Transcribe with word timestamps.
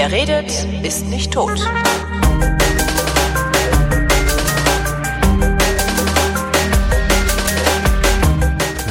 Wer 0.00 0.12
redet, 0.12 0.50
ist 0.82 1.04
nicht 1.08 1.30
tot. 1.30 1.60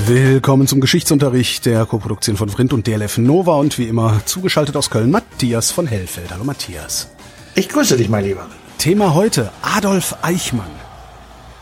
Willkommen 0.05 0.67
zum 0.67 0.79
Geschichtsunterricht 0.79 1.65
der 1.65 1.87
Koproduktion 1.87 2.37
von 2.37 2.49
Vrindt 2.49 2.73
und 2.73 2.85
DLF 2.85 3.17
Nova 3.17 3.55
und 3.55 3.79
wie 3.79 3.85
immer 3.85 4.21
zugeschaltet 4.25 4.77
aus 4.77 4.91
Köln 4.91 5.09
Matthias 5.09 5.71
von 5.71 5.87
Hellfeld. 5.87 6.29
Hallo 6.29 6.43
Matthias. 6.43 7.09
Ich 7.55 7.69
grüße 7.69 7.97
dich, 7.97 8.07
mein 8.07 8.25
Lieber. 8.25 8.45
Thema 8.77 9.15
heute 9.15 9.51
Adolf 9.63 10.15
Eichmann. 10.21 10.69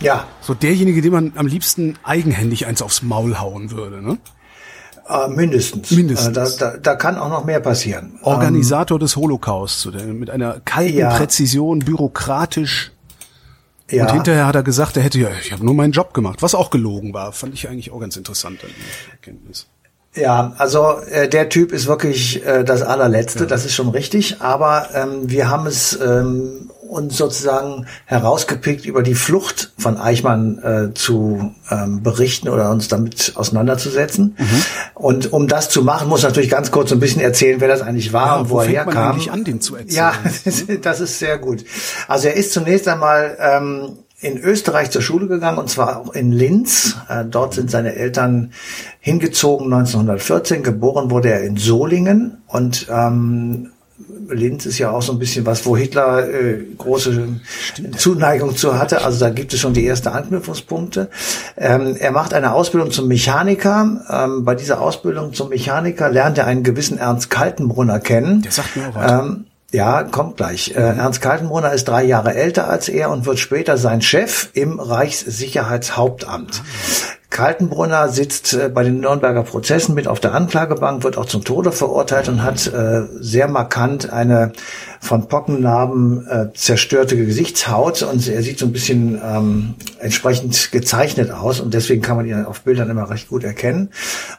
Ja. 0.01 0.27
So 0.41 0.55
derjenige, 0.55 1.01
dem 1.01 1.13
man 1.13 1.31
am 1.37 1.47
liebsten 1.47 1.97
eigenhändig 2.03 2.65
eins 2.65 2.81
aufs 2.81 3.01
Maul 3.01 3.39
hauen 3.39 3.71
würde, 3.71 4.01
ne? 4.01 4.17
Äh, 5.09 5.27
mindestens. 5.29 5.91
Mindestens. 5.91 6.29
Äh, 6.29 6.59
da, 6.59 6.71
da, 6.71 6.77
da 6.77 6.95
kann 6.95 7.17
auch 7.17 7.29
noch 7.29 7.45
mehr 7.45 7.59
passieren. 7.59 8.19
Organisator 8.23 8.97
ähm, 8.97 9.01
des 9.01 9.15
Holocaust, 9.15 9.89
mit 9.93 10.29
einer 10.29 10.59
kalten 10.65 10.97
Ja. 10.97 11.09
Präzision, 11.15 11.79
bürokratisch. 11.79 12.91
ja. 13.89 14.03
Und 14.05 14.13
hinterher 14.13 14.47
hat 14.47 14.55
er 14.55 14.63
gesagt, 14.63 14.97
er 14.97 15.03
hätte 15.03 15.19
ja, 15.19 15.29
ich 15.41 15.51
habe 15.51 15.65
nur 15.65 15.73
meinen 15.73 15.93
Job 15.93 16.13
gemacht, 16.13 16.41
was 16.41 16.55
auch 16.55 16.69
gelogen 16.69 17.13
war. 17.13 17.31
Fand 17.31 17.53
ich 17.53 17.69
eigentlich 17.69 17.91
auch 17.91 17.99
ganz 17.99 18.17
interessant 18.17 18.59
die 18.63 19.11
Erkenntnis. 19.11 19.67
Ja, 20.15 20.53
also 20.57 20.97
äh, 21.11 21.29
der 21.29 21.49
Typ 21.49 21.71
ist 21.71 21.85
wirklich 21.85 22.43
äh, 22.45 22.63
das 22.63 22.81
allerletzte, 22.81 23.45
das 23.45 23.65
ist 23.65 23.75
schon 23.75 23.89
richtig. 23.89 24.41
Aber 24.41 24.87
ähm, 24.95 25.29
wir 25.29 25.49
haben 25.49 25.67
es 25.67 25.97
ähm, 26.01 26.66
uns 26.87 27.17
sozusagen 27.17 27.85
herausgepickt, 28.05 28.85
über 28.85 29.03
die 29.03 29.15
Flucht 29.15 29.73
von 29.77 29.97
Eichmann 29.97 30.57
äh, 30.63 30.93
zu 30.93 31.53
ähm, 31.69 32.01
berichten 32.03 32.49
oder 32.49 32.71
uns 32.71 32.87
damit 32.87 33.33
auseinanderzusetzen. 33.35 34.35
Mhm. 34.37 34.63
Und 34.93 35.33
um 35.33 35.47
das 35.47 35.69
zu 35.69 35.83
machen, 35.83 36.07
muss 36.09 36.19
ich 36.21 36.25
natürlich 36.25 36.49
ganz 36.49 36.71
kurz 36.71 36.91
ein 36.91 36.99
bisschen 36.99 37.21
erzählen, 37.21 37.59
wer 37.61 37.67
das 37.67 37.81
eigentlich 37.81 38.13
war 38.13 38.27
Ja, 38.27 38.35
und 38.37 38.49
wo 38.49 38.55
wo 38.55 38.61
er 38.61 38.67
herkam. 38.67 39.11
eigentlich 39.13 39.31
an, 39.31 39.43
den 39.43 39.61
zu 39.61 39.75
erzählen? 39.75 39.95
Ja, 39.95 40.13
das 40.81 40.99
ist 41.01 41.19
sehr 41.19 41.37
gut. 41.37 41.63
Also 42.07 42.27
er 42.27 42.35
ist 42.35 42.53
zunächst 42.53 42.87
einmal 42.87 43.37
ähm, 43.39 43.99
in 44.19 44.37
Österreich 44.39 44.89
zur 44.89 45.01
Schule 45.03 45.27
gegangen 45.27 45.59
und 45.59 45.69
zwar 45.69 45.97
auch 46.01 46.13
in 46.13 46.31
Linz. 46.31 46.95
Äh, 47.07 47.25
dort 47.25 47.53
sind 47.53 47.69
seine 47.69 47.95
Eltern 47.95 48.51
hingezogen 48.99 49.71
1914. 49.71 50.63
Geboren 50.63 51.11
wurde 51.11 51.29
er 51.31 51.41
in 51.43 51.57
Solingen 51.57 52.41
und 52.47 52.87
ähm, 52.89 53.71
Linz 54.29 54.65
ist 54.65 54.77
ja 54.77 54.91
auch 54.91 55.01
so 55.01 55.11
ein 55.11 55.19
bisschen 55.19 55.45
was, 55.45 55.65
wo 55.65 55.75
Hitler 55.75 56.29
äh, 56.29 56.63
große 56.77 57.27
Zuneigung 57.97 58.55
zu 58.55 58.77
hatte. 58.77 59.03
Also 59.03 59.19
da 59.19 59.29
gibt 59.31 59.53
es 59.53 59.59
schon 59.59 59.73
die 59.73 59.87
ersten 59.87 60.09
Anknüpfungspunkte. 60.09 61.09
Ähm, 61.57 61.95
er 61.99 62.11
macht 62.11 62.33
eine 62.33 62.53
Ausbildung 62.53 62.91
zum 62.91 63.07
Mechaniker. 63.07 64.01
Ähm, 64.09 64.45
bei 64.45 64.53
dieser 64.53 64.81
Ausbildung 64.81 65.33
zum 65.33 65.49
Mechaniker 65.49 66.09
lernt 66.09 66.37
er 66.37 66.45
einen 66.45 66.63
gewissen 66.63 66.97
Ernst 66.99 67.29
Kaltenbrunner 67.29 67.99
kennen. 67.99 68.43
Der 68.43 68.51
sagt 68.51 68.75
mir 68.75 68.89
auch 68.89 68.95
was. 68.95 69.11
Ähm, 69.11 69.45
ja, 69.71 70.03
kommt 70.03 70.37
gleich. 70.37 70.71
Äh, 70.75 70.79
Ernst 70.79 71.21
Kaltenbrunner 71.21 71.73
ist 71.73 71.87
drei 71.87 72.03
Jahre 72.03 72.35
älter 72.35 72.69
als 72.69 72.89
er 72.89 73.09
und 73.09 73.25
wird 73.25 73.39
später 73.39 73.77
sein 73.77 74.01
Chef 74.01 74.49
im 74.53 74.79
Reichssicherheitshauptamt. 74.79 76.61
Kaltenbrunner 77.29 78.07
sitzt 78.09 78.53
äh, 78.53 78.69
bei 78.69 78.83
den 78.83 78.99
Nürnberger 78.99 79.43
Prozessen 79.43 79.95
mit 79.95 80.07
auf 80.07 80.19
der 80.19 80.33
Anklagebank, 80.33 81.03
wird 81.03 81.17
auch 81.17 81.25
zum 81.25 81.43
Tode 81.43 81.71
verurteilt 81.71 82.29
und 82.29 82.43
hat 82.43 82.67
äh, 82.67 83.03
sehr 83.19 83.47
markant 83.47 84.11
eine 84.11 84.53
von 84.99 85.27
Pockennarben 85.27 86.27
äh, 86.27 86.53
zerstörte 86.53 87.15
Gesichtshaut 87.17 88.01
und 88.01 88.27
er 88.27 88.41
sieht 88.41 88.59
so 88.59 88.65
ein 88.65 88.71
bisschen 88.71 89.21
ähm, 89.23 89.75
entsprechend 89.99 90.71
gezeichnet 90.71 91.31
aus 91.31 91.59
und 91.59 91.73
deswegen 91.73 92.01
kann 92.01 92.17
man 92.17 92.25
ihn 92.25 92.45
auf 92.45 92.61
Bildern 92.61 92.89
immer 92.89 93.09
recht 93.09 93.29
gut 93.29 93.43
erkennen. 93.43 93.89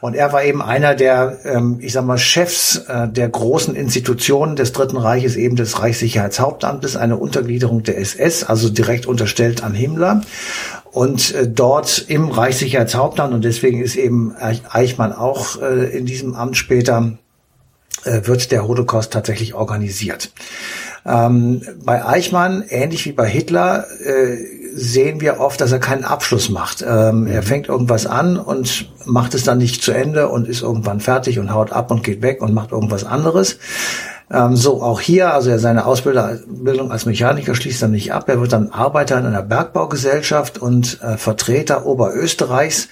Und 0.01 0.15
er 0.15 0.33
war 0.33 0.43
eben 0.43 0.61
einer 0.61 0.95
der, 0.95 1.39
ähm, 1.45 1.77
ich 1.81 1.93
sag 1.93 2.05
mal, 2.05 2.17
Chefs 2.17 2.77
äh, 2.87 3.07
der 3.07 3.29
großen 3.29 3.75
Institutionen 3.75 4.55
des 4.55 4.73
Dritten 4.73 4.97
Reiches, 4.97 5.35
eben 5.35 5.55
des 5.55 5.81
Reichssicherheitshauptamtes, 5.81 6.97
eine 6.97 7.17
Untergliederung 7.17 7.83
der 7.83 7.97
SS, 7.97 8.43
also 8.43 8.69
direkt 8.69 9.05
unterstellt 9.05 9.63
an 9.63 9.73
Himmler. 9.73 10.21
Und 10.91 11.33
äh, 11.35 11.47
dort 11.47 12.05
im 12.07 12.29
Reichssicherheitshauptamt, 12.29 13.33
und 13.33 13.43
deswegen 13.43 13.81
ist 13.81 13.95
eben 13.95 14.35
Eich- 14.35 14.63
Eichmann 14.69 15.13
auch 15.13 15.61
äh, 15.61 15.95
in 15.95 16.05
diesem 16.05 16.33
Amt 16.35 16.57
später, 16.57 17.17
äh, 18.05 18.21
wird 18.25 18.51
der 18.51 18.67
Holocaust 18.67 19.13
tatsächlich 19.13 19.53
organisiert. 19.53 20.31
Ähm, 21.05 21.61
bei 21.83 22.05
Eichmann, 22.05 22.63
ähnlich 22.67 23.05
wie 23.05 23.11
bei 23.13 23.27
Hitler, 23.27 23.85
äh, 24.03 24.37
sehen 24.73 25.21
wir 25.21 25.39
oft, 25.39 25.61
dass 25.61 25.71
er 25.71 25.79
keinen 25.79 26.03
Abschluss 26.03 26.49
macht. 26.49 26.83
Ähm, 26.87 27.27
Er 27.27 27.41
fängt 27.43 27.69
irgendwas 27.69 28.05
an 28.05 28.37
und 28.37 28.89
macht 29.05 29.33
es 29.33 29.43
dann 29.43 29.57
nicht 29.57 29.81
zu 29.81 29.91
Ende 29.91 30.29
und 30.29 30.47
ist 30.47 30.61
irgendwann 30.61 30.99
fertig 30.99 31.39
und 31.39 31.53
haut 31.53 31.71
ab 31.71 31.91
und 31.91 32.03
geht 32.03 32.21
weg 32.21 32.41
und 32.41 32.53
macht 32.53 32.71
irgendwas 32.71 33.03
anderes. 33.03 33.57
Ähm, 34.31 34.55
so 34.55 34.83
auch 34.83 35.01
hier, 35.01 35.33
also 35.33 35.49
er 35.49 35.59
seine 35.59 35.85
Ausbildung 35.85 36.91
als 36.91 37.05
Mechaniker 37.05 37.55
schließt 37.55 37.81
dann 37.81 37.91
nicht 37.91 38.13
ab. 38.13 38.29
Er 38.29 38.39
wird 38.39 38.53
dann 38.53 38.69
Arbeiter 38.69 39.17
in 39.17 39.25
einer 39.25 39.41
Bergbaugesellschaft 39.41 40.59
und 40.59 41.01
äh, 41.01 41.17
Vertreter 41.17 41.85
Oberösterreichs 41.85 42.89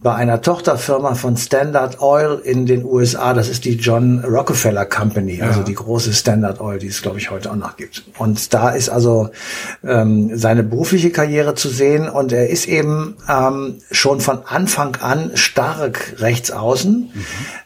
bei 0.00 0.14
einer 0.14 0.42
Tochterfirma 0.42 1.14
von 1.14 1.36
Standard 1.36 2.00
Oil 2.02 2.40
in 2.44 2.66
den 2.66 2.84
USA. 2.84 3.32
Das 3.32 3.48
ist 3.48 3.64
die 3.64 3.76
John 3.76 4.20
Rockefeller 4.24 4.84
Company, 4.84 5.40
also 5.40 5.62
die 5.62 5.74
große 5.74 6.12
Standard 6.12 6.60
Oil, 6.60 6.78
die 6.78 6.88
es 6.88 7.00
glaube 7.00 7.18
ich 7.18 7.30
heute 7.30 7.50
auch 7.50 7.56
noch 7.56 7.76
gibt. 7.76 8.04
Und 8.18 8.52
da 8.52 8.70
ist 8.70 8.88
also 8.88 9.30
ähm, 9.84 10.36
seine 10.36 10.62
berufliche 10.62 11.10
Karriere 11.10 11.54
zu 11.54 11.68
sehen 11.68 12.08
und 12.08 12.32
er 12.32 12.50
ist 12.50 12.66
eben 12.66 13.16
ähm, 13.28 13.78
schon 13.90 14.20
von 14.20 14.40
Anfang 14.46 14.96
an 14.96 15.30
stark 15.34 16.14
rechts 16.18 16.50
außen. 16.50 17.10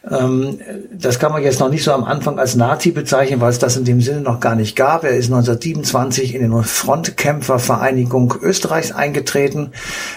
Ähm, 0.09 0.59
das 0.93 1.19
kann 1.19 1.31
man 1.31 1.43
jetzt 1.43 1.59
noch 1.59 1.69
nicht 1.69 1.83
so 1.83 1.91
am 1.91 2.03
Anfang 2.03 2.39
als 2.39 2.55
Nazi 2.55 2.91
bezeichnen, 2.91 3.41
weil 3.41 3.49
es 3.49 3.59
das 3.59 3.77
in 3.77 3.85
dem 3.85 4.01
Sinne 4.01 4.21
noch 4.21 4.39
gar 4.39 4.55
nicht 4.55 4.75
gab. 4.75 5.03
Er 5.03 5.11
ist 5.11 5.25
1927 5.25 6.33
in 6.33 6.41
den 6.41 6.63
Frontkämpfervereinigung 6.63 8.35
Österreichs 8.41 8.91
eingetreten. 8.91 9.71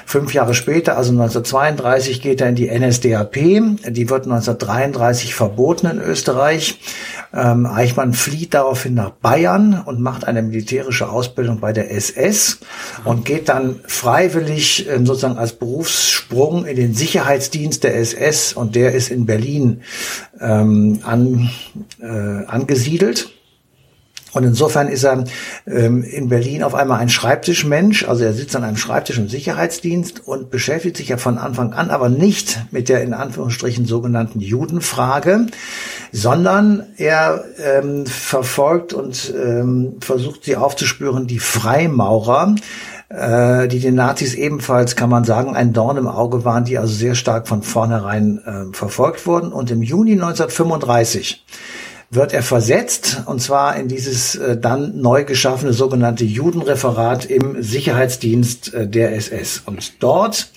Fünf 0.07 0.33
Jahre 0.33 0.55
später, 0.55 0.97
also 0.97 1.11
1932, 1.11 2.14
geht 2.23 2.41
er 2.41 2.49
in 2.49 2.55
die 2.55 2.71
NSDAP. 2.71 3.35
Die 3.35 4.11
wird 4.11 4.25
1933 4.25 5.35
verboten 5.35 5.87
in 5.87 5.99
Österreich. 5.99 6.79
Ähm, 7.33 7.67
Eichmann 7.67 8.13
flieht 8.13 8.55
daraufhin 8.55 8.95
nach 8.95 9.11
Bayern 9.11 9.83
und 9.85 10.01
macht 10.01 10.27
eine 10.27 10.43
militärische 10.43 11.09
Ausbildung 11.09 11.61
bei 11.61 11.73
der 11.73 11.91
SS 11.91 12.61
und 13.05 13.25
geht 13.25 13.49
dann 13.49 13.81
freiwillig 13.87 14.89
ähm, 14.89 15.05
sozusagen 15.05 15.39
als 15.39 15.53
Berufssprung 15.53 16.65
in 16.65 16.77
den 16.77 16.95
Sicherheitsdienst 16.95 17.83
der 17.83 17.97
SS 17.97 18.53
und 18.53 18.77
der 18.77 18.93
ist 18.93 19.11
in 19.11 19.27
Berlin 19.27 19.83
ähm, 20.41 21.01
an, 21.03 21.51
äh, 22.01 22.47
angesiedelt. 22.47 23.34
Und 24.34 24.45
insofern 24.45 24.89
ist 24.89 25.05
er 25.05 25.25
ähm, 25.67 26.03
in 26.03 26.28
Berlin 26.28 26.62
auf 26.62 26.75
einmal 26.75 26.99
ein 26.99 27.09
Schreibtischmensch, 27.09 28.06
also 28.06 28.25
er 28.25 28.33
sitzt 28.33 28.55
an 28.56 28.65
einem 28.65 28.77
Schreibtisch 28.77 29.19
im 29.19 29.28
Sicherheitsdienst 29.28 30.27
und 30.27 30.50
beschäftigt 30.50 30.97
sich 30.97 31.09
ja 31.09 31.17
von 31.17 31.39
Anfang 31.39 31.72
an 31.72 31.91
aber 31.91 32.09
nicht 32.09 32.67
mit 32.73 32.89
der 32.89 33.03
in 33.03 33.15
Anführungsstrichen 33.15 33.87
sogenannten 33.87 34.41
Judenfrage, 34.41 35.47
sondern 36.12 36.87
er 36.97 37.44
ähm, 37.59 38.06
verfolgt 38.06 38.93
und 38.93 39.33
ähm, 39.34 39.97
versucht 40.00 40.44
sie 40.44 40.56
aufzuspüren, 40.56 41.27
die 41.27 41.39
Freimaurer, 41.39 42.56
äh, 43.09 43.69
die 43.69 43.78
den 43.78 43.94
Nazis 43.94 44.34
ebenfalls, 44.34 44.97
kann 44.97 45.11
man 45.11 45.25
sagen, 45.25 45.55
ein 45.55 45.73
Dorn 45.73 45.97
im 45.97 46.09
Auge 46.09 46.44
waren, 46.44 46.65
die 46.65 46.78
also 46.78 46.93
sehr 46.93 47.15
stark 47.15 47.47
von 47.47 47.62
vornherein 47.62 48.41
äh, 48.44 48.77
verfolgt 48.77 49.27
wurden. 49.27 49.53
Und 49.53 49.71
im 49.71 49.83
Juni 49.83 50.12
1935 50.12 51.44
wird 52.15 52.33
er 52.33 52.43
versetzt, 52.43 53.23
und 53.27 53.41
zwar 53.41 53.77
in 53.77 53.89
dieses 53.89 54.37
äh, 54.37 54.57
dann 54.57 55.01
neu 55.01 55.25
geschaffene 55.25 55.73
sogenannte 55.73 56.25
Judenreferat 56.25 57.27
im 57.27 57.63
Sicherheitsdienst 57.63 58.75
äh, 58.75 58.87
der 58.89 59.15
SS. 59.15 59.63
Und 59.65 60.03
dort 60.03 60.50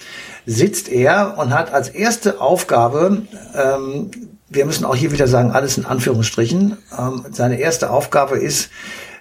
sitzt 0.45 0.89
er 0.89 1.37
und 1.37 1.53
hat 1.53 1.73
als 1.73 1.89
erste 1.89 2.41
Aufgabe, 2.41 3.23
ähm, 3.55 4.11
wir 4.49 4.65
müssen 4.65 4.85
auch 4.85 4.95
hier 4.95 5.11
wieder 5.11 5.27
sagen, 5.27 5.51
alles 5.51 5.77
in 5.77 5.85
Anführungsstrichen, 5.85 6.77
ähm, 6.97 7.25
seine 7.31 7.59
erste 7.59 7.91
Aufgabe 7.91 8.37
ist, 8.37 8.69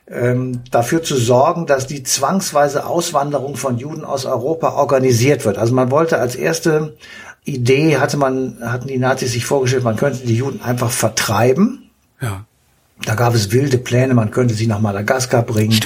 ähm, 0.09 0.61
dafür 0.71 1.03
zu 1.03 1.17
sorgen, 1.17 1.67
dass 1.67 1.87
die 1.87 2.05
zwangsweise 2.05 2.87
Auswanderung 2.87 3.57
von 3.57 3.79
Juden 3.79 4.05
aus 4.05 4.25
Europa 4.25 4.75
organisiert 4.75 5.45
wird. 5.45 5.59
Also 5.59 5.75
man 5.75 5.91
wollte 5.91 6.19
als 6.19 6.37
erste 6.37 6.97
Idee, 7.45 7.99
hatte 7.99 8.17
man, 8.17 8.59
hatten 8.61 8.89
die 8.89 8.99
Nazis 8.99 9.33
sich 9.33 9.47
vorgestellt, 9.47 9.85
man 9.85 9.97
könnte 9.97 10.27
die 10.27 10.37
Juden 10.37 10.63
einfach 10.63 10.91
vertreiben. 10.91 11.86
Ja. 12.21 12.45
Da 13.05 13.15
gab 13.15 13.35
es 13.35 13.53
wilde 13.53 13.77
Pläne, 13.77 14.15
man 14.15 14.31
könnte 14.31 14.55
sie 14.55 14.67
nach 14.67 14.81
Madagaskar 14.81 15.43
bringen. 15.43 15.79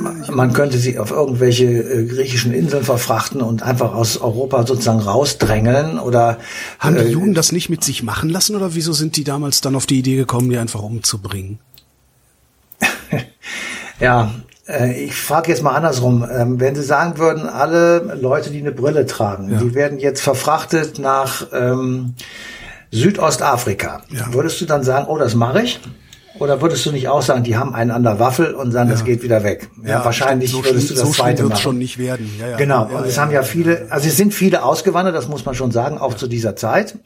Man- 0.00 0.24
Man 0.34 0.52
könnte 0.52 0.76
sie 0.76 0.98
auf 0.98 1.12
irgendwelche 1.12 1.66
äh, 1.66 2.04
griechischen 2.04 2.52
Inseln 2.52 2.82
verfrachten 2.84 3.40
und 3.40 3.62
einfach 3.62 3.94
aus 3.94 4.18
Europa 4.18 4.66
sozusagen 4.66 4.98
rausdrängeln 5.00 6.00
oder 6.00 6.38
Haben 6.80 6.96
die 6.96 7.02
äh, 7.02 7.08
Juden 7.10 7.32
das 7.34 7.52
nicht 7.52 7.68
mit 7.70 7.84
sich 7.84 8.02
machen 8.02 8.28
lassen 8.28 8.56
oder 8.56 8.74
wieso 8.74 8.92
sind 8.92 9.16
die 9.16 9.22
damals 9.24 9.60
dann 9.60 9.76
auf 9.76 9.86
die 9.86 10.00
Idee 10.00 10.16
gekommen, 10.16 10.50
die 10.50 10.58
einfach 10.58 10.82
umzubringen? 10.82 11.60
Ja, 14.00 14.34
äh, 14.68 15.04
ich 15.04 15.14
frage 15.14 15.50
jetzt 15.50 15.62
mal 15.62 15.74
andersrum. 15.74 16.26
Ähm, 16.30 16.60
wenn 16.60 16.74
Sie 16.74 16.82
sagen 16.82 17.16
würden, 17.18 17.46
alle 17.48 18.18
Leute, 18.20 18.50
die 18.50 18.58
eine 18.60 18.72
Brille 18.72 19.06
tragen, 19.06 19.50
Ja. 19.52 19.58
die 19.58 19.74
werden 19.74 19.98
jetzt 19.98 20.20
verfrachtet 20.20 20.98
nach 20.98 21.46
ähm, 21.52 22.14
Südostafrika, 22.90 24.02
Ja. 24.10 24.32
würdest 24.32 24.60
du 24.60 24.64
dann 24.66 24.82
sagen, 24.82 25.06
oh, 25.08 25.18
das 25.18 25.34
mache 25.34 25.62
ich? 25.62 25.80
Oder 26.38 26.60
würdest 26.60 26.84
du 26.84 26.92
nicht 26.92 27.08
auch 27.08 27.22
sagen, 27.22 27.44
die 27.44 27.56
haben 27.56 27.74
einen 27.74 27.90
an 27.90 28.02
der 28.02 28.18
Waffel 28.18 28.52
und 28.52 28.70
sagen, 28.70 28.90
das 28.90 29.04
geht 29.06 29.22
wieder 29.22 29.42
weg? 29.42 29.70
Ja, 29.82 30.04
wahrscheinlich 30.04 30.50
so 30.50 30.62
würdest 30.62 30.90
du 30.90 30.94
das 30.94 31.04
so 31.04 31.10
zweite 31.10 31.44
machen. 31.44 31.56
schon 31.58 31.78
nicht 31.78 31.96
werden. 31.96 32.30
Ja, 32.38 32.48
ja. 32.50 32.56
Genau, 32.58 32.90
Ja, 32.92 32.98
und 32.98 33.06
es 33.06 33.16
ja, 33.16 33.22
haben 33.22 33.30
ja 33.32 33.42
viele, 33.42 33.86
also 33.88 34.06
es 34.06 34.18
sind 34.18 34.34
viele 34.34 34.62
ausgewandert, 34.62 35.14
das 35.16 35.28
muss 35.28 35.46
man 35.46 35.54
schon 35.54 35.70
sagen, 35.70 35.96
auch 35.96 36.12
zu 36.12 36.26
dieser 36.26 36.54
Zeit. 36.54 36.98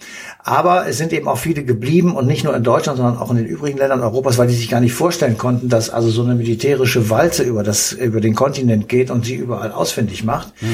Aber 0.42 0.88
es 0.88 0.98
sind 0.98 1.12
eben 1.12 1.28
auch 1.28 1.38
viele 1.38 1.62
geblieben 1.62 2.16
und 2.16 2.26
nicht 2.26 2.42
nur 2.42 2.56
in 2.56 2.64
Deutschland, 2.64 2.96
sondern 2.96 3.18
auch 3.18 3.30
in 3.30 3.36
den 3.36 3.46
übrigen 3.46 3.78
Ländern 3.78 4.00
Europas, 4.00 4.36
weil 4.36 4.48
die 4.48 4.54
sich 4.56 4.68
gar 4.68 4.80
nicht 4.80 4.94
vorstellen 4.94 5.38
konnten, 5.38 5.68
dass 5.68 5.90
also 5.90 6.10
so 6.10 6.24
eine 6.24 6.34
militärische 6.34 7.08
Walze 7.08 7.44
über 7.44 7.62
das, 7.62 7.92
über 7.92 8.20
den 8.20 8.34
Kontinent 8.34 8.88
geht 8.88 9.12
und 9.12 9.24
sie 9.24 9.36
überall 9.36 9.70
ausfindig 9.70 10.24
macht. 10.24 10.48
Äh, 10.60 10.66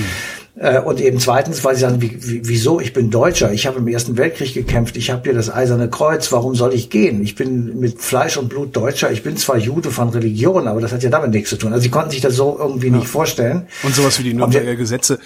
Und 0.87 1.03
eben 1.03 1.19
zweitens, 1.21 1.63
weil 1.65 1.75
sie 1.75 1.83
sagen, 1.83 2.01
wie, 2.01 2.17
wie, 2.27 2.49
wieso? 2.49 2.81
Ich 2.81 2.95
bin 2.95 3.11
Deutscher, 3.11 3.53
ich 3.53 3.67
habe 3.67 3.79
im 3.79 3.89
Ersten 3.89 4.17
Weltkrieg 4.17 4.55
gekämpft, 4.55 4.97
ich 4.97 5.11
habe 5.11 5.23
hier 5.25 5.35
das 5.35 5.53
Eiserne 5.53 5.91
Kreuz, 5.91 6.33
warum 6.33 6.55
soll 6.55 6.73
ich 6.73 6.89
gehen? 6.89 7.23
Ich 7.23 7.35
bin 7.35 7.79
mit 7.79 8.01
Fleisch 8.01 8.39
und 8.39 8.49
Blut 8.49 8.75
Deutscher, 8.75 9.13
ich 9.13 9.23
bin 9.23 9.37
zwar 9.37 9.59
Jude 9.59 9.91
von 9.91 10.09
Religion, 10.09 10.67
aber 10.67 10.81
das 10.81 10.93
hat 10.93 11.03
ja 11.03 11.11
damit 11.11 11.33
nichts 11.33 11.51
zu 11.51 11.57
tun. 11.57 11.75
Also 11.75 11.83
sie 11.83 11.91
konnten 11.91 12.11
sich 12.11 12.23
das 12.23 12.37
so 12.37 12.57
irgendwie 12.59 12.91
nicht 12.91 13.07
vorstellen. 13.07 13.67
Und 13.83 13.95
sowas 13.95 14.19
wie 14.19 14.23
die 14.23 14.33
Nürnberger 14.33 14.77
Gesetze 14.77 15.19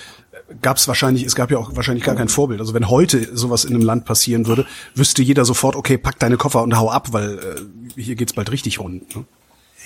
gab 0.62 0.77
es 0.77 0.88
wahrscheinlich, 0.88 1.25
es 1.25 1.37
gab 1.37 1.50
ja 1.50 1.59
auch 1.59 1.77
wahrscheinlich 1.77 2.05
gar 2.05 2.17
kein 2.17 2.29
Vorbild. 2.29 2.61
Also 2.61 2.75
wenn 2.75 2.88
heute 2.91 3.37
sowas 3.37 3.65
in 3.65 3.75
einem 3.75 3.85
Land 3.85 4.05
passieren 4.05 4.47
würde, 4.47 4.67
wüsste 4.94 5.23
jeder 5.23 5.44
sofort, 5.44 5.77
okay, 5.77 5.97
pack 5.97 6.19
deine 6.19 6.37
Koffer 6.37 6.62
und 6.62 6.77
hau 6.77 6.91
ab, 6.91 7.12
weil 7.12 7.38
äh, 7.38 8.00
hier 8.00 8.17
geht's 8.17 8.32
bald 8.32 8.50
richtig 8.50 8.81
rund. 8.81 9.15
Ne? 9.15 9.25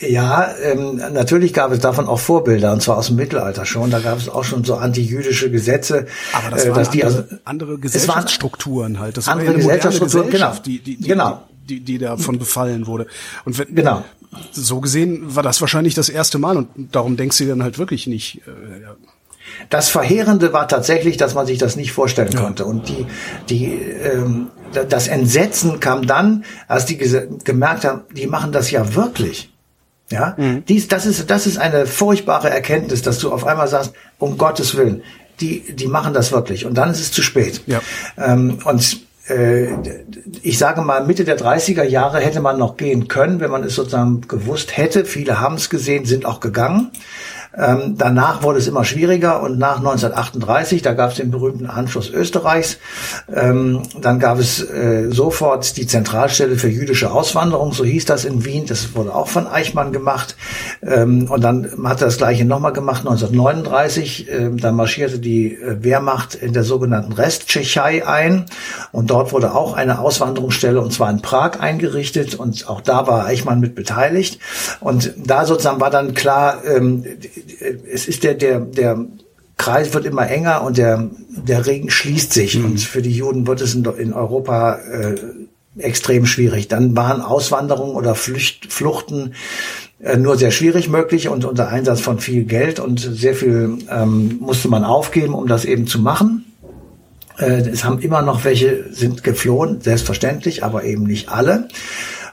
Ja, 0.01 0.53
ähm, 0.63 0.97
natürlich 1.13 1.55
gab 1.55 1.71
es 1.71 1.79
davon 1.79 2.07
auch 2.09 2.19
Vorbilder, 2.19 2.73
und 2.73 2.83
zwar 2.83 2.99
aus 2.99 3.07
dem 3.07 3.17
Mittelalter 3.17 3.65
schon. 3.65 3.91
Da 3.91 4.01
gab 4.01 4.19
es 4.19 4.29
auch 4.29 4.43
schon 4.45 4.65
so 4.65 4.75
antijüdische 4.75 5.51
Gesetze, 5.51 6.07
Aber 6.33 6.51
das 6.51 6.65
äh, 6.65 6.71
waren 6.71 6.79
dass 6.79 6.91
die 6.91 7.05
andere, 7.05 7.23
also, 7.23 7.37
andere 7.45 7.79
Gesellschaftsstrukturen 7.79 8.99
halt. 8.99 9.17
Das 9.17 9.29
andere 9.29 9.47
war 9.49 9.53
ja 9.53 9.55
eine 9.59 9.63
Gesellschaftsstrukturen, 9.67 10.27
Gesellschaft, 10.27 10.65
genau. 10.65 10.77
die, 10.79 10.83
die, 10.83 10.97
die, 10.97 11.09
Genau. 11.09 11.43
die, 11.69 11.81
die, 11.81 11.99
davon 11.99 12.39
befallen 12.39 12.87
wurde. 12.89 13.07
Und 13.45 13.57
wenn, 13.59 13.73
Genau. 13.75 14.05
so 14.51 14.81
gesehen 14.81 15.35
war 15.37 15.43
das 15.45 15.61
wahrscheinlich 15.61 15.95
das 15.95 16.09
erste 16.09 16.39
Mal 16.39 16.57
und 16.57 16.69
darum 16.93 17.17
denkst 17.17 17.39
du 17.39 17.47
dann 17.47 17.63
halt 17.63 17.79
wirklich 17.79 18.07
nicht. 18.09 18.43
Äh, 18.49 18.83
ja. 18.83 18.97
Das 19.71 19.91
Verheerende 19.91 20.53
war 20.53 20.67
tatsächlich, 20.67 21.19
dass 21.19 21.35
man 21.35 21.47
sich 21.47 21.59
das 21.59 21.77
nicht 21.77 21.93
vorstellen 21.93 22.35
konnte. 22.35 22.65
Und 22.65 22.89
die, 22.89 23.07
die, 23.49 23.67
ähm, 23.75 24.49
da- 24.73 24.83
das 24.85 25.07
Entsetzen 25.07 25.79
kam 25.79 26.05
dann, 26.07 26.45
als 26.67 26.87
die 26.87 26.97
gemerkt 27.45 27.85
haben, 27.85 28.01
die 28.13 28.27
machen 28.27 28.51
das 28.51 28.71
ja 28.73 28.95
wirklich. 28.97 29.51
Ja, 30.15 30.37
dies, 30.69 30.87
das 30.87 31.07
ist, 31.07 31.29
das 31.29 31.47
ist 31.47 31.59
eine 31.59 31.87
furchtbare 31.87 32.49
Erkenntnis, 32.49 33.03
dass 33.03 33.19
du 33.19 33.33
auf 33.33 33.45
einmal 33.47 33.67
sagst, 33.67 33.93
um 34.19 34.39
Gottes 34.39 34.77
Willen, 34.77 35.03
die, 35.41 35.75
die 35.75 35.89
machen 35.89 36.15
das 36.15 36.31
wirklich. 36.31 36.67
Und 36.67 36.75
dann 36.79 36.89
ist 36.91 37.01
es 37.01 37.11
zu 37.11 37.21
spät. 37.23 37.63
Ja. 37.67 37.81
Ähm, 38.17 38.59
und 38.65 39.01
äh, 39.29 39.69
ich 40.43 40.59
sage 40.59 40.83
mal, 40.83 41.05
Mitte 41.05 41.25
der 41.25 41.37
30er 41.37 41.83
Jahre 41.83 42.21
hätte 42.21 42.41
man 42.41 42.59
noch 42.59 42.77
gehen 42.77 43.09
können, 43.09 43.41
wenn 43.41 43.51
man 43.51 43.65
es 43.65 43.75
sozusagen 43.75 44.21
gewusst 44.29 44.77
hätte. 44.77 45.05
Viele 45.05 45.41
haben 45.41 45.57
es 45.57 45.69
gesehen, 45.69 46.05
sind 46.05 46.27
auch 46.27 46.39
gegangen. 46.41 46.93
Ähm, 47.57 47.95
danach 47.97 48.43
wurde 48.43 48.59
es 48.59 48.67
immer 48.67 48.85
schwieriger 48.85 49.43
und 49.43 49.59
nach 49.59 49.79
1938, 49.79 50.83
da 50.83 50.93
gab 50.93 51.11
es 51.11 51.17
den 51.17 51.31
berühmten 51.31 51.67
Anschluss 51.67 52.11
Österreichs, 52.11 52.79
ähm, 53.33 53.83
dann 54.01 54.19
gab 54.19 54.39
es 54.39 54.61
äh, 54.61 55.11
sofort 55.11 55.77
die 55.77 55.87
Zentralstelle 55.87 56.57
für 56.57 56.69
jüdische 56.69 57.13
Auswanderung, 57.13 57.73
so 57.73 57.85
hieß 57.85 58.07
das 58.07 58.25
in 58.25 58.45
Wien, 58.45 58.67
das 58.67 58.97
wurde 58.97 59.15
auch 59.15 59.29
von 59.29 59.47
Eichmann 59.47 59.93
gemacht 59.93 60.37
ähm, 60.83 61.31
und 61.31 61.45
dann 61.45 61.71
hat 61.85 62.01
er 62.01 62.07
das 62.07 62.17
gleiche 62.17 62.45
nochmal 62.45 62.73
gemacht 62.73 63.01
1939, 63.01 64.27
ähm, 64.31 64.59
da 64.59 64.73
marschierte 64.73 65.21
die 65.21 65.55
äh, 65.55 65.83
Wehrmacht 65.83 66.35
in 66.35 66.55
der 66.55 66.65
sogenannten 66.65 67.13
Resttschechei 67.13 68.07
ein 68.07 68.47
und 68.91 69.11
dort 69.11 69.33
wurde 69.33 69.55
auch 69.55 69.75
eine 69.75 70.01
Auswanderungsstelle 70.01 70.81
und 70.81 70.93
zwar 70.93 71.09
in 71.11 71.23
Prag 71.23 71.61
eingerichtet 71.61 72.35
und 72.35 72.69
auch 72.69 72.81
da 72.81 73.07
war 73.07 73.27
Eichmann 73.27 73.61
mit 73.61 73.77
beteiligt 73.77 74.41
und 74.81 75.15
da 75.17 75.47
sozusagen 75.47 75.81
war 75.81 75.91
dann 75.91 76.15
klar, 76.15 76.65
ähm, 76.65 77.05
es 77.93 78.09
ist 78.09 78.25
der, 78.25 78.35
der, 78.35 78.61
der 78.61 79.07
Kreis 79.57 79.95
wird 79.95 80.07
immer 80.07 80.29
enger 80.29 80.63
und 80.63 80.79
der, 80.79 81.11
der 81.29 81.67
Regen 81.67 81.91
schließt 81.91 82.33
sich. 82.33 82.63
Und 82.63 82.81
für 82.81 83.03
die 83.03 83.13
Juden 83.13 83.47
wird 83.47 83.61
es 83.61 83.75
in, 83.75 83.85
in 83.85 84.13
Europa 84.13 84.77
äh, 84.77 85.15
extrem 85.79 86.27
schwierig. 86.27 86.69
Dann 86.69 86.97
waren 86.97 87.21
Auswanderungen 87.21 87.95
oder 87.95 88.15
Flücht, 88.15 88.73
Fluchten 88.73 89.35
äh, 90.01 90.17
nur 90.17 90.37
sehr 90.37 90.51
schwierig 90.51 90.89
möglich 90.89 91.29
und 91.29 91.45
unter 91.45 91.69
Einsatz 91.69 92.01
von 92.01 92.19
viel 92.19 92.45
Geld 92.45 92.81
und 92.81 93.01
sehr 93.01 93.35
viel 93.35 93.79
ähm, 93.91 94.39
musste 94.41 94.69
man 94.69 94.85
aufgeben, 94.85 95.35
um 95.35 95.47
das 95.47 95.65
eben 95.65 95.87
zu 95.87 96.01
machen. 96.01 96.45
Äh, 97.39 97.69
es 97.69 97.85
haben 97.85 98.01
immer 98.01 98.23
noch 98.23 98.45
welche 98.45 98.93
sind 98.93 99.25
geflohen, 99.25 99.81
selbstverständlich, 99.81 100.65
aber 100.65 100.85
eben 100.85 101.05
nicht 101.05 101.29
alle 101.29 101.69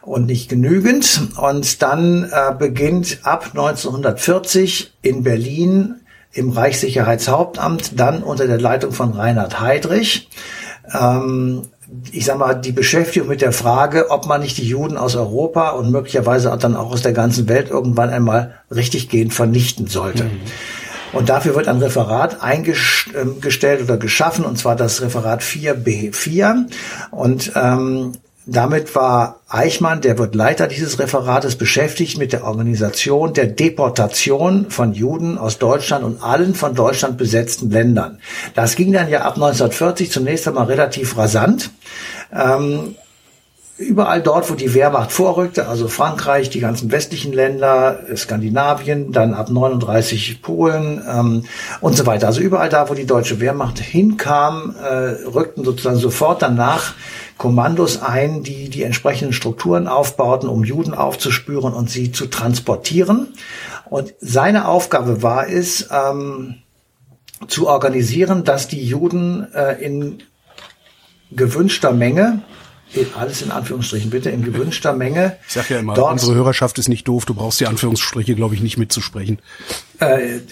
und 0.01 0.25
nicht 0.25 0.49
genügend. 0.49 1.29
Und 1.37 1.81
dann 1.81 2.23
äh, 2.23 2.53
beginnt 2.57 3.19
ab 3.23 3.49
1940 3.51 4.93
in 5.01 5.23
Berlin 5.23 5.95
im 6.33 6.49
Reichssicherheitshauptamt, 6.49 7.99
dann 7.99 8.23
unter 8.23 8.47
der 8.47 8.59
Leitung 8.59 8.93
von 8.93 9.11
Reinhard 9.11 9.59
Heydrich, 9.59 10.29
ähm, 10.97 11.63
ich 12.11 12.25
sag 12.25 12.37
mal, 12.37 12.53
die 12.53 12.71
Beschäftigung 12.71 13.27
mit 13.27 13.41
der 13.41 13.51
Frage, 13.51 14.09
ob 14.11 14.25
man 14.25 14.41
nicht 14.41 14.57
die 14.57 14.67
Juden 14.67 14.95
aus 14.95 15.15
Europa 15.15 15.71
und 15.71 15.91
möglicherweise 15.91 16.55
dann 16.57 16.75
auch 16.75 16.91
aus 16.93 17.01
der 17.01 17.11
ganzen 17.11 17.49
Welt 17.49 17.69
irgendwann 17.69 18.09
einmal 18.09 18.55
richtiggehend 18.73 19.33
vernichten 19.33 19.87
sollte. 19.87 20.31
Und 21.11 21.27
dafür 21.27 21.55
wird 21.55 21.67
ein 21.67 21.79
Referat 21.79 22.41
eingestellt 22.41 23.81
oder 23.81 23.97
geschaffen, 23.97 24.45
und 24.45 24.57
zwar 24.57 24.77
das 24.77 25.01
Referat 25.01 25.41
4b4. 25.41 26.67
Und 27.11 27.51
ähm, 27.55 28.13
damit 28.45 28.95
war 28.95 29.39
Eichmann, 29.47 30.01
der 30.01 30.17
wird 30.17 30.33
Leiter 30.33 30.67
dieses 30.67 30.97
Referates, 30.97 31.55
beschäftigt 31.55 32.17
mit 32.17 32.33
der 32.33 32.43
Organisation 32.43 33.33
der 33.33 33.45
Deportation 33.45 34.69
von 34.69 34.93
Juden 34.93 35.37
aus 35.37 35.59
Deutschland 35.59 36.03
und 36.03 36.23
allen 36.23 36.55
von 36.55 36.73
Deutschland 36.73 37.17
besetzten 37.17 37.69
Ländern. 37.69 38.19
Das 38.55 38.75
ging 38.75 38.91
dann 38.93 39.09
ja 39.09 39.21
ab 39.21 39.35
1940 39.35 40.11
zunächst 40.11 40.47
einmal 40.47 40.65
relativ 40.65 41.17
rasant. 41.17 41.69
Ähm, 42.33 42.95
überall 43.77 44.21
dort, 44.21 44.49
wo 44.49 44.55
die 44.55 44.73
Wehrmacht 44.73 45.11
vorrückte, 45.11 45.67
also 45.67 45.87
Frankreich, 45.87 46.49
die 46.49 46.59
ganzen 46.59 46.91
westlichen 46.91 47.33
Länder, 47.33 47.99
Skandinavien, 48.15 49.11
dann 49.11 49.33
ab 49.33 49.49
39 49.49 50.41
Polen 50.41 51.01
ähm, 51.07 51.43
und 51.81 51.95
so 51.95 52.05
weiter. 52.05 52.27
Also 52.27 52.41
überall 52.41 52.69
da, 52.69 52.89
wo 52.89 52.93
die 52.93 53.05
deutsche 53.05 53.39
Wehrmacht 53.39 53.79
hinkam, 53.79 54.75
äh, 54.81 55.27
rückten 55.27 55.63
sozusagen 55.63 55.97
sofort 55.97 56.41
danach 56.41 56.93
Kommandos 57.41 58.03
ein, 58.03 58.43
die 58.43 58.69
die 58.69 58.83
entsprechenden 58.83 59.33
Strukturen 59.33 59.87
aufbauten, 59.87 60.47
um 60.47 60.63
Juden 60.63 60.93
aufzuspüren 60.93 61.73
und 61.73 61.89
sie 61.89 62.11
zu 62.11 62.27
transportieren. 62.27 63.29
Und 63.89 64.13
seine 64.19 64.67
Aufgabe 64.67 65.23
war 65.23 65.47
es, 65.47 65.89
ähm, 65.91 66.57
zu 67.47 67.67
organisieren, 67.67 68.43
dass 68.43 68.67
die 68.67 68.85
Juden 68.85 69.51
äh, 69.55 69.83
in 69.83 70.21
gewünschter 71.31 71.93
Menge, 71.93 72.43
alles 73.17 73.41
in 73.41 73.51
Anführungsstrichen 73.51 74.09
bitte, 74.09 74.29
in 74.29 74.43
gewünschter 74.43 74.93
Menge. 74.93 75.37
Ich 75.47 75.53
sag 75.53 75.69
ja 75.69 75.79
immer, 75.79 75.93
dort, 75.93 76.13
unsere 76.13 76.35
Hörerschaft 76.35 76.77
ist 76.79 76.89
nicht 76.89 77.07
doof, 77.07 77.25
du 77.25 77.33
brauchst 77.33 77.59
die 77.59 77.67
Anführungsstriche, 77.67 78.35
glaube 78.35 78.55
ich, 78.55 78.61
nicht 78.61 78.77
mitzusprechen. 78.77 79.39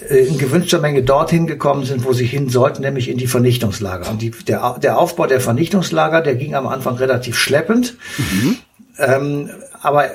äh, 0.10 0.28
in 0.28 0.38
gewünschter 0.38 0.80
Menge 0.80 1.04
dorthin 1.04 1.48
gekommen 1.48 1.86
sind, 1.86 2.04
wo 2.06 2.14
sie 2.14 2.26
hin 2.26 2.50
sollten, 2.50 2.82
nämlich 2.82 3.10
in 3.10 3.18
die 3.18 3.28
Vernichtungslager. 3.28 4.10
Und 4.10 4.22
die, 4.22 4.32
der, 4.32 4.78
der 4.80 5.00
Aufbau 5.00 5.28
der 5.28 5.42
Vernichtungslager, 5.42 6.22
der 6.22 6.36
ging 6.36 6.56
am 6.56 6.68
Anfang 6.68 6.96
relativ 6.96 7.38
schleppend. 7.38 7.96
Ähm, 8.98 9.50
aber 9.82 10.10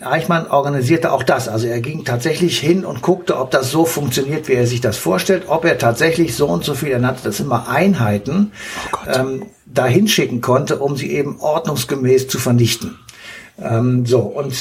Eichmann 0.00 0.46
organisierte 0.46 1.12
auch 1.12 1.22
das. 1.22 1.48
Also 1.48 1.66
er 1.66 1.80
ging 1.80 2.04
tatsächlich 2.04 2.58
hin 2.58 2.84
und 2.84 3.02
guckte, 3.02 3.38
ob 3.38 3.50
das 3.50 3.70
so 3.70 3.84
funktioniert, 3.84 4.48
wie 4.48 4.54
er 4.54 4.66
sich 4.66 4.80
das 4.80 4.96
vorstellt, 4.96 5.44
ob 5.48 5.64
er 5.64 5.78
tatsächlich 5.78 6.36
so 6.36 6.46
und 6.46 6.64
so 6.64 6.74
viel, 6.74 6.90
er 6.90 7.00
nannte 7.00 7.24
das 7.24 7.40
immer 7.40 7.68
Einheiten, 7.68 8.52
ähm, 9.12 9.46
dahin 9.66 10.08
schicken 10.08 10.40
konnte, 10.40 10.78
um 10.78 10.96
sie 10.96 11.10
eben 11.12 11.40
ordnungsgemäß 11.40 12.28
zu 12.28 12.38
vernichten. 12.38 12.98
Ähm, 13.60 14.06
so, 14.06 14.20
und 14.20 14.54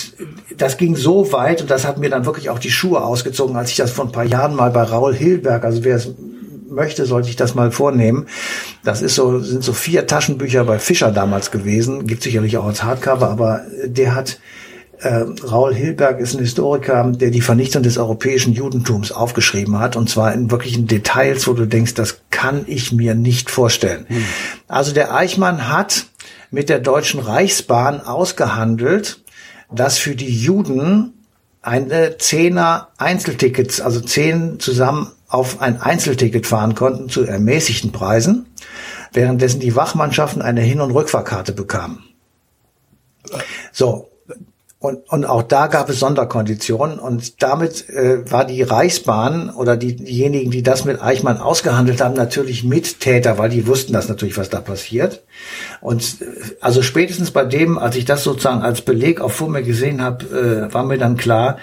das 0.57 0.77
ging 0.77 0.95
so 0.95 1.31
weit, 1.31 1.61
und 1.61 1.69
das 1.69 1.85
hat 1.85 1.99
mir 1.99 2.09
dann 2.09 2.25
wirklich 2.25 2.49
auch 2.49 2.59
die 2.59 2.71
Schuhe 2.71 3.03
ausgezogen, 3.03 3.55
als 3.55 3.69
ich 3.69 3.77
das 3.77 3.91
vor 3.91 4.05
ein 4.05 4.11
paar 4.11 4.25
Jahren 4.25 4.55
mal 4.55 4.71
bei 4.71 4.81
Raul 4.81 5.13
Hilberg, 5.13 5.63
also 5.63 5.83
wer 5.83 5.97
es 5.97 6.09
möchte, 6.69 7.05
sollte 7.05 7.29
ich 7.29 7.35
das 7.35 7.55
mal 7.55 7.71
vornehmen. 7.71 8.27
Das 8.83 9.01
ist 9.01 9.15
so, 9.15 9.39
sind 9.39 9.63
so 9.63 9.73
vier 9.73 10.07
Taschenbücher 10.07 10.63
bei 10.63 10.79
Fischer 10.79 11.11
damals 11.11 11.51
gewesen, 11.51 12.07
gibt 12.07 12.23
sicherlich 12.23 12.57
auch 12.57 12.65
als 12.65 12.83
Hardcover, 12.83 13.29
aber 13.29 13.61
der 13.85 14.15
hat 14.15 14.39
äh, 14.99 15.25
Raul 15.43 15.75
Hilberg 15.75 16.19
ist 16.19 16.33
ein 16.33 16.39
Historiker, 16.39 17.11
der 17.11 17.29
die 17.29 17.41
Vernichtung 17.41 17.83
des 17.83 17.97
europäischen 17.97 18.53
Judentums 18.53 19.11
aufgeschrieben 19.11 19.79
hat, 19.79 19.95
und 19.95 20.09
zwar 20.09 20.33
in 20.33 20.49
wirklichen 20.49 20.87
Details, 20.87 21.47
wo 21.47 21.53
du 21.53 21.65
denkst, 21.65 21.93
das 21.93 22.21
kann 22.31 22.63
ich 22.67 22.91
mir 22.91 23.13
nicht 23.13 23.51
vorstellen. 23.51 24.07
Also 24.67 24.93
der 24.93 25.13
Eichmann 25.13 25.69
hat 25.69 26.07
mit 26.49 26.69
der 26.69 26.79
Deutschen 26.79 27.19
Reichsbahn 27.19 28.01
ausgehandelt, 28.01 29.21
dass 29.71 29.97
für 29.97 30.15
die 30.15 30.35
Juden 30.35 31.13
eine 31.61 32.17
Zehner 32.17 32.89
Einzeltickets, 32.97 33.81
also 33.81 33.99
zehn 33.99 34.59
zusammen 34.59 35.11
auf 35.27 35.61
ein 35.61 35.81
Einzelticket 35.81 36.47
fahren 36.47 36.75
konnten 36.75 37.09
zu 37.09 37.23
ermäßigten 37.23 37.91
Preisen, 37.91 38.45
währenddessen 39.13 39.59
die 39.59 39.75
Wachmannschaften 39.75 40.41
eine 40.41 40.61
Hin- 40.61 40.81
und 40.81 40.91
Rückfahrkarte 40.91 41.53
bekamen. 41.53 42.03
So. 43.71 44.09
Und, 44.79 45.09
und 45.09 45.25
auch 45.25 45.41
da 45.41 45.65
gab 45.65 45.89
es 45.89 45.99
Sonderkonditionen 45.99 46.99
und 46.99 47.41
damit 47.41 47.89
äh, 47.89 48.31
war 48.31 48.45
die 48.45 48.61
Reichsbahn 48.61 49.49
oder 49.49 49.75
die, 49.75 49.95
diejenigen, 49.95 50.51
die 50.51 50.61
das 50.61 50.85
mit 50.85 51.01
Eichmann 51.01 51.39
ausgehandelt 51.39 51.99
haben, 51.99 52.13
natürlich 52.13 52.63
Mittäter, 52.63 53.39
weil 53.39 53.49
die 53.49 53.65
wussten 53.65 53.91
das 53.91 54.07
natürlich, 54.07 54.37
was 54.37 54.49
da 54.49 54.61
passiert. 54.61 55.23
Und 55.81 56.21
äh, 56.21 56.25
also 56.61 56.83
spätestens 56.83 57.31
bei 57.31 57.43
dem, 57.43 57.79
als 57.79 57.95
ich 57.95 58.05
das 58.05 58.23
sozusagen 58.23 58.61
als 58.61 58.81
Beleg 58.81 59.19
auch 59.19 59.31
vor 59.31 59.49
mir 59.49 59.63
gesehen 59.63 59.99
habe, 59.99 60.69
äh, 60.69 60.71
war 60.71 60.83
mir 60.83 60.99
dann 60.99 61.17
klar, 61.17 61.57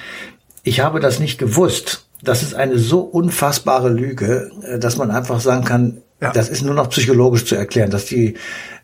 ich 0.65 0.81
habe 0.81 0.99
das 0.99 1.21
nicht 1.21 1.39
gewusst. 1.39 2.04
Das 2.25 2.43
ist 2.43 2.55
eine 2.55 2.79
so 2.79 3.01
unfassbare 3.01 3.91
Lüge, 3.91 4.51
äh, 4.63 4.79
dass 4.79 4.97
man 4.97 5.11
einfach 5.11 5.41
sagen 5.41 5.65
kann, 5.65 6.03
ja. 6.25 6.33
das 6.33 6.49
ist 6.49 6.63
nur 6.63 6.75
noch 6.75 6.91
psychologisch 6.91 7.45
zu 7.45 7.55
erklären, 7.55 7.91
dass 7.91 8.07
die 8.07 8.35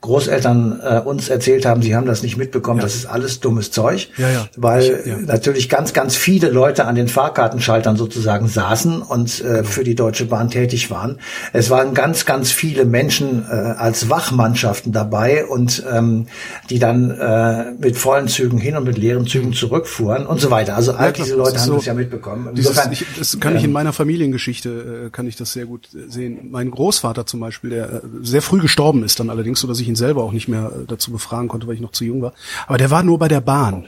Großeltern 0.00 0.80
äh, 0.82 1.00
uns 1.00 1.28
erzählt 1.28 1.66
haben, 1.66 1.82
sie 1.82 1.94
haben 1.94 2.06
das 2.06 2.22
nicht 2.22 2.38
mitbekommen, 2.38 2.78
ja. 2.78 2.84
das 2.84 2.94
ist 2.94 3.04
alles 3.04 3.40
dummes 3.40 3.70
Zeug, 3.70 4.08
ja, 4.16 4.30
ja. 4.30 4.48
weil 4.56 5.02
ich, 5.04 5.26
natürlich 5.26 5.68
ganz, 5.68 5.92
ganz 5.92 6.16
viele 6.16 6.48
Leute 6.48 6.86
an 6.86 6.94
den 6.94 7.06
Fahrkartenschaltern 7.06 7.96
sozusagen 7.96 8.48
saßen 8.48 9.02
und 9.02 9.40
äh, 9.40 9.42
genau. 9.42 9.62
für 9.64 9.84
die 9.84 9.94
Deutsche 9.94 10.24
Bahn 10.24 10.48
tätig 10.48 10.90
waren. 10.90 11.18
Es 11.52 11.68
waren 11.68 11.92
ganz, 11.92 12.24
ganz 12.24 12.50
viele 12.50 12.86
Menschen 12.86 13.44
äh, 13.46 13.52
als 13.52 14.08
Wachmannschaften 14.08 14.90
dabei 14.92 15.44
und 15.44 15.84
ähm, 15.92 16.28
die 16.70 16.78
dann 16.78 17.10
äh, 17.10 17.72
mit 17.78 17.98
vollen 17.98 18.28
Zügen 18.28 18.58
hin 18.58 18.78
und 18.78 18.84
mit 18.84 18.96
leeren 18.96 19.26
Zügen 19.26 19.52
zurückfuhren 19.52 20.24
und 20.24 20.40
so 20.40 20.50
weiter. 20.50 20.76
Also 20.76 20.92
all 20.92 21.12
diese 21.12 21.34
Leute 21.34 21.58
haben 21.58 21.66
so, 21.66 21.76
das 21.76 21.84
ja 21.84 21.94
mitbekommen. 21.94 22.54
Dieses, 22.54 22.78
ich, 22.90 23.04
das 23.18 23.38
kann 23.38 23.54
ich 23.54 23.64
in 23.64 23.68
ähm, 23.68 23.74
meiner 23.74 23.92
Familiengeschichte, 23.92 25.04
äh, 25.06 25.10
kann 25.10 25.26
ich 25.26 25.36
das 25.36 25.52
sehr 25.52 25.66
gut 25.66 25.88
sehen. 25.92 26.48
Mein 26.50 26.70
Großvater 26.70 27.26
zum 27.30 27.40
Beispiel, 27.40 27.70
der 27.70 27.90
äh, 27.90 28.00
sehr 28.20 28.42
früh 28.42 28.60
gestorben 28.60 29.02
ist 29.02 29.18
dann 29.20 29.30
allerdings, 29.30 29.60
so 29.60 29.68
dass 29.68 29.80
ich 29.80 29.88
ihn 29.88 29.96
selber 29.96 30.22
auch 30.22 30.32
nicht 30.32 30.48
mehr 30.48 30.72
äh, 30.72 30.86
dazu 30.86 31.10
befragen 31.10 31.48
konnte, 31.48 31.66
weil 31.66 31.74
ich 31.74 31.80
noch 31.80 31.92
zu 31.92 32.04
jung 32.04 32.20
war. 32.20 32.34
Aber 32.66 32.76
der 32.76 32.90
war 32.90 33.02
nur 33.02 33.18
bei 33.18 33.28
der 33.28 33.40
Bahn. 33.40 33.86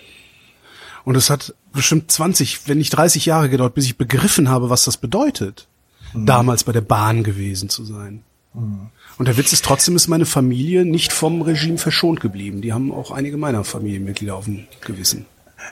Und 1.05 1.17
es 1.17 1.31
hat 1.31 1.55
bestimmt 1.73 2.11
20, 2.11 2.69
wenn 2.69 2.79
nicht 2.79 2.91
30 2.91 3.27
Jahre 3.27 3.49
gedauert, 3.49 3.75
bis 3.75 3.87
ich 3.87 3.99
begriffen 3.99 4.49
habe, 4.49 4.71
was 4.71 4.85
das 4.85 4.97
bedeutet, 4.97 5.67
mhm. 6.15 6.27
damals 6.27 6.65
bei 6.65 6.73
der 6.73 6.81
Bahn 6.81 7.25
gewesen 7.25 7.69
zu 7.69 7.85
sein. 7.85 8.23
Mhm. 8.55 8.89
Und 9.19 9.27
der 9.27 9.37
Witz 9.37 9.53
ist 9.53 9.65
trotzdem, 9.65 9.97
ist 9.97 10.09
meine 10.09 10.27
Familie 10.27 10.85
nicht 10.85 11.13
vom 11.13 11.43
Regime 11.43 11.79
verschont 11.79 12.21
geblieben. 12.21 12.63
Die 12.63 12.73
haben 12.73 12.93
auch 12.93 13.11
einige 13.11 13.37
meiner 13.37 13.65
Familienmitglieder 13.65 14.35
auf 14.35 14.45
dem 14.47 14.65
Gewissen. 14.81 15.27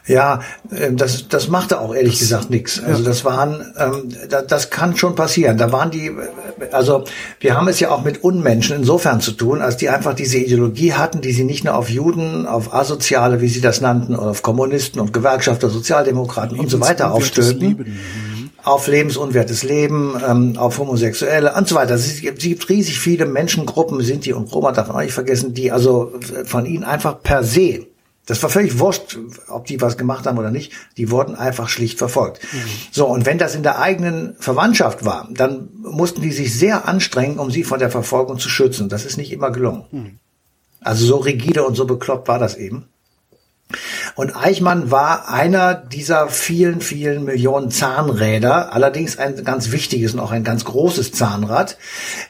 Ja, 0.07 0.41
ähm, 0.75 0.97
das, 0.97 1.29
das 1.29 1.49
machte 1.49 1.81
auch 1.81 1.95
ehrlich 1.95 2.19
gesagt 2.19 2.51
nichts. 2.51 2.83
Also 2.83 3.05
das 3.05 3.25
waren, 3.25 3.73
ähm, 3.79 4.09
das, 4.29 4.47
das 4.47 4.71
kann 4.71 4.97
schon 4.97 5.15
passieren. 5.15 5.59
Da 5.59 5.73
waren 5.73 5.91
die, 5.91 6.11
also 6.73 7.05
wir 7.39 7.57
haben 7.57 7.69
es 7.69 7.81
ja 7.81 7.91
auch 7.91 8.03
mit 8.03 8.25
Unmenschen 8.25 8.77
insofern 8.77 9.21
zu 9.21 9.33
tun, 9.33 9.61
als 9.61 9.77
die 9.77 9.89
einfach 9.89 10.15
diese 10.15 10.39
Ideologie 10.39 10.95
hatten, 10.95 11.21
die 11.21 11.33
sie 11.33 11.45
nicht 11.45 11.65
nur 11.65 11.77
auf 11.77 11.91
Juden, 11.91 12.47
auf 12.47 12.75
Asoziale, 12.75 13.41
wie 13.41 13.49
sie 13.49 13.61
das 13.61 13.81
nannten, 13.81 14.17
oder 14.17 14.31
auf 14.31 14.43
Kommunisten 14.43 15.01
und 15.01 15.13
Gewerkschafter, 15.13 15.69
Sozialdemokraten 15.69 16.59
und 16.59 16.71
so 16.71 16.81
weiter 16.81 17.13
aufstülpen. 17.13 17.69
Mhm. 17.69 18.51
Auf 18.63 18.89
lebensunwertes 18.89 19.63
Leben, 19.63 20.21
ähm, 20.29 20.59
auf 20.59 20.79
Homosexuelle 20.79 21.55
und 21.55 21.67
so 21.67 21.77
weiter. 21.77 21.95
Es 21.95 22.21
gibt 22.21 22.69
riesig 22.69 22.99
viele 22.99 23.25
Menschengruppen, 23.25 24.03
sind 24.03 24.27
die 24.27 24.35
und 24.35 24.53
Roma 24.53 24.73
darf 24.73 24.89
man 24.89 24.97
auch 24.97 25.01
nicht 25.01 25.15
vergessen, 25.15 25.55
die 25.55 25.73
also 25.73 26.13
von 26.45 26.67
ihnen 26.67 26.85
einfach 26.85 27.23
per 27.23 27.43
se 27.43 27.87
das 28.31 28.45
war 28.45 28.49
völlig 28.49 28.79
wurscht, 28.79 29.19
ob 29.49 29.67
die 29.67 29.81
was 29.81 29.99
gemacht 29.99 30.25
haben 30.25 30.39
oder 30.39 30.53
nicht. 30.53 30.73
Die 30.97 31.11
wurden 31.11 31.35
einfach 31.35 31.69
schlicht 31.69 31.99
verfolgt. 31.99 32.41
Mhm. 32.53 32.59
So, 32.93 33.09
und 33.09 33.27
wenn 33.27 33.39
das 33.39 33.57
in 33.57 33.65
der 33.65 33.81
eigenen 33.81 34.37
Verwandtschaft 34.39 35.05
war, 35.05 35.29
dann 35.33 35.69
mussten 35.83 36.23
die 36.23 36.31
sich 36.31 36.57
sehr 36.57 36.87
anstrengen, 36.87 37.41
um 37.41 37.51
sie 37.51 37.65
von 37.65 37.81
der 37.81 37.91
Verfolgung 37.91 38.39
zu 38.39 38.49
schützen. 38.49 38.89
Das 38.89 39.05
ist 39.05 39.17
nicht 39.17 39.33
immer 39.33 39.51
gelungen. 39.51 39.83
Mhm. 39.91 40.19
Also 40.81 41.07
so 41.07 41.17
rigide 41.17 41.65
und 41.65 41.75
so 41.75 41.87
bekloppt 41.87 42.29
war 42.29 42.39
das 42.39 42.55
eben. 42.55 42.87
Und 44.14 44.37
Eichmann 44.37 44.90
war 44.90 45.29
einer 45.29 45.75
dieser 45.75 46.29
vielen, 46.29 46.81
vielen 46.81 47.25
Millionen 47.25 47.71
Zahnräder, 47.71 48.73
allerdings 48.73 49.19
ein 49.19 49.45
ganz 49.45 49.73
wichtiges 49.73 50.14
und 50.14 50.21
auch 50.21 50.33
ein 50.33 50.45
ganz 50.45 50.64
großes 50.64 51.12
Zahnrad, 51.12 51.76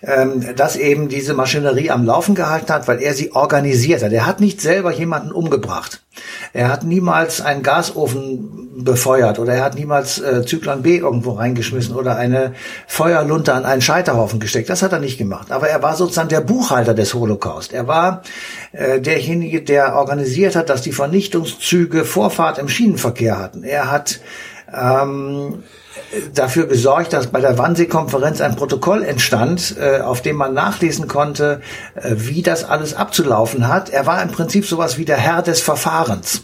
ähm, 0.02 0.44
das 0.56 0.76
eben 0.76 1.08
diese 1.08 1.34
Maschinerie 1.34 1.90
am 1.90 2.04
Laufen 2.04 2.34
gehalten 2.34 2.72
hat, 2.72 2.88
weil 2.88 3.00
er 3.00 3.14
sie 3.14 3.32
organisiert 3.32 4.02
hat. 4.02 4.12
Er 4.12 4.26
hat 4.26 4.40
nicht 4.40 4.60
selber 4.60 4.92
jemanden 4.92 5.32
umgebracht. 5.32 6.00
Er 6.52 6.68
hat 6.68 6.84
niemals 6.84 7.40
einen 7.40 7.62
Gasofen 7.62 8.84
befeuert 8.84 9.38
oder 9.38 9.54
er 9.54 9.64
hat 9.64 9.74
niemals 9.74 10.18
äh, 10.20 10.44
Zyklon 10.44 10.82
B 10.82 10.96
irgendwo 10.96 11.32
reingeschmissen 11.32 11.94
oder 11.94 12.16
eine 12.16 12.54
Feuerlunte 12.86 13.54
an 13.54 13.64
einen 13.64 13.82
Scheiterhaufen 13.82 14.40
gesteckt. 14.40 14.68
Das 14.68 14.82
hat 14.82 14.92
er 14.92 14.98
nicht 14.98 15.18
gemacht. 15.18 15.52
Aber 15.52 15.68
er 15.68 15.82
war 15.82 15.96
sozusagen 15.96 16.28
der 16.28 16.40
Buchhalter 16.40 16.94
des 16.94 17.14
Holocaust. 17.14 17.72
Er 17.72 17.86
war 17.86 18.22
äh, 18.72 19.00
derjenige, 19.00 19.62
der 19.62 19.94
organisiert 19.94 20.56
hat, 20.56 20.70
dass 20.70 20.82
die 20.82 20.92
Vernichtungszüge 21.70 22.04
Vorfahrt 22.04 22.58
im 22.58 22.68
Schienenverkehr 22.68 23.38
hatten. 23.38 23.62
Er 23.62 23.90
hat 23.90 24.20
ähm, 24.72 25.62
dafür 26.34 26.66
gesorgt, 26.66 27.12
dass 27.12 27.28
bei 27.28 27.40
der 27.40 27.58
Wannsee-Konferenz 27.58 28.40
ein 28.40 28.56
Protokoll 28.56 29.04
entstand, 29.04 29.76
äh, 29.78 30.00
auf 30.00 30.22
dem 30.22 30.36
man 30.36 30.54
nachlesen 30.54 31.06
konnte, 31.08 31.60
äh, 31.94 32.14
wie 32.16 32.42
das 32.42 32.64
alles 32.64 32.94
abzulaufen 32.94 33.68
hat. 33.68 33.90
Er 33.90 34.06
war 34.06 34.22
im 34.22 34.30
Prinzip 34.30 34.66
sowas 34.66 34.98
wie 34.98 35.04
der 35.04 35.16
Herr 35.16 35.42
des 35.42 35.60
Verfahrens. 35.60 36.42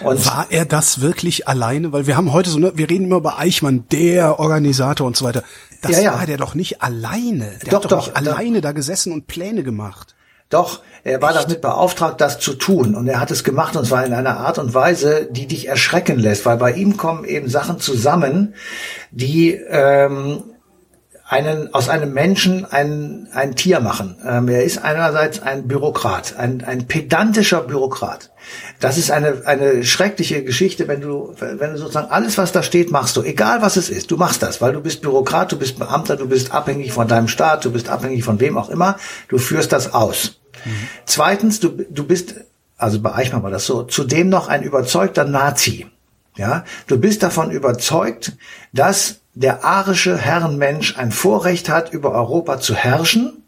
Und 0.00 0.24
war 0.26 0.46
er 0.50 0.64
das 0.64 1.00
wirklich 1.00 1.46
alleine? 1.46 1.92
Weil 1.92 2.06
wir 2.06 2.16
haben 2.16 2.32
heute 2.32 2.50
so, 2.50 2.58
ne, 2.58 2.72
wir 2.74 2.88
reden 2.88 3.04
immer 3.04 3.16
über 3.16 3.38
Eichmann, 3.38 3.84
der 3.92 4.38
Organisator 4.38 5.06
und 5.06 5.16
so 5.16 5.24
weiter. 5.24 5.42
Das 5.82 5.92
ja, 5.92 6.00
ja. 6.00 6.14
war 6.14 6.26
der 6.26 6.36
doch 6.36 6.54
nicht 6.54 6.82
alleine. 6.82 7.58
Der 7.62 7.70
doch, 7.70 7.84
hat 7.84 7.84
doch, 7.84 7.88
doch 7.90 8.06
nicht 8.06 8.16
alleine 8.16 8.60
da 8.60 8.72
gesessen 8.72 9.12
und 9.12 9.26
Pläne 9.26 9.62
gemacht. 9.62 10.14
Doch, 10.50 10.80
er 11.04 11.22
war 11.22 11.30
Echt? 11.30 11.44
damit 11.44 11.60
beauftragt, 11.62 12.20
das 12.20 12.38
zu 12.38 12.54
tun. 12.54 12.94
Und 12.94 13.08
er 13.08 13.20
hat 13.20 13.30
es 13.30 13.44
gemacht 13.44 13.76
und 13.76 13.86
zwar 13.86 14.04
in 14.04 14.12
einer 14.12 14.38
Art 14.38 14.58
und 14.58 14.74
Weise, 14.74 15.28
die 15.30 15.46
dich 15.46 15.68
erschrecken 15.68 16.18
lässt, 16.18 16.44
weil 16.44 16.58
bei 16.58 16.72
ihm 16.72 16.96
kommen 16.96 17.24
eben 17.24 17.48
Sachen 17.48 17.78
zusammen, 17.78 18.54
die 19.10 19.52
ähm, 19.54 20.42
einen 21.30 21.72
aus 21.72 21.88
einem 21.88 22.12
Menschen 22.12 22.64
ein, 22.64 23.28
ein 23.32 23.54
Tier 23.54 23.78
machen. 23.78 24.16
Ähm, 24.26 24.48
er 24.48 24.64
ist 24.64 24.78
einerseits 24.78 25.40
ein 25.40 25.68
Bürokrat, 25.68 26.34
ein, 26.36 26.64
ein 26.64 26.88
pedantischer 26.88 27.60
Bürokrat. 27.60 28.32
Das 28.80 28.98
ist 28.98 29.12
eine, 29.12 29.42
eine 29.44 29.84
schreckliche 29.84 30.42
Geschichte, 30.42 30.88
wenn 30.88 31.00
du, 31.00 31.32
wenn 31.38 31.72
du 31.72 31.78
sozusagen 31.78 32.10
alles, 32.10 32.36
was 32.36 32.50
da 32.50 32.64
steht, 32.64 32.90
machst 32.90 33.16
du, 33.16 33.22
egal 33.22 33.62
was 33.62 33.76
es 33.76 33.90
ist, 33.90 34.10
du 34.10 34.16
machst 34.16 34.42
das, 34.42 34.60
weil 34.60 34.72
du 34.72 34.80
bist 34.80 35.02
Bürokrat, 35.02 35.52
du 35.52 35.56
bist 35.56 35.78
Beamter, 35.78 36.16
du 36.16 36.26
bist 36.28 36.52
abhängig 36.52 36.92
von 36.92 37.06
deinem 37.06 37.28
Staat, 37.28 37.64
du 37.64 37.70
bist 37.70 37.88
abhängig 37.88 38.24
von 38.24 38.40
wem 38.40 38.58
auch 38.58 38.68
immer, 38.68 38.96
du 39.28 39.38
führst 39.38 39.72
das 39.72 39.94
aus. 39.94 40.39
Mhm. 40.64 40.88
Zweitens, 41.06 41.60
du, 41.60 41.68
du 41.68 42.04
bist, 42.04 42.34
also 42.76 43.00
bei 43.00 43.14
Eichmann 43.14 43.42
war 43.42 43.50
das 43.50 43.66
so, 43.66 43.82
zudem 43.82 44.28
noch 44.28 44.48
ein 44.48 44.62
überzeugter 44.62 45.24
Nazi. 45.24 45.86
Ja, 46.36 46.64
du 46.86 46.98
bist 46.98 47.22
davon 47.22 47.50
überzeugt, 47.50 48.36
dass 48.72 49.20
der 49.34 49.64
arische 49.64 50.16
Herrenmensch 50.16 50.96
ein 50.96 51.12
Vorrecht 51.12 51.68
hat, 51.68 51.92
über 51.92 52.12
Europa 52.12 52.60
zu 52.60 52.74
herrschen, 52.74 53.44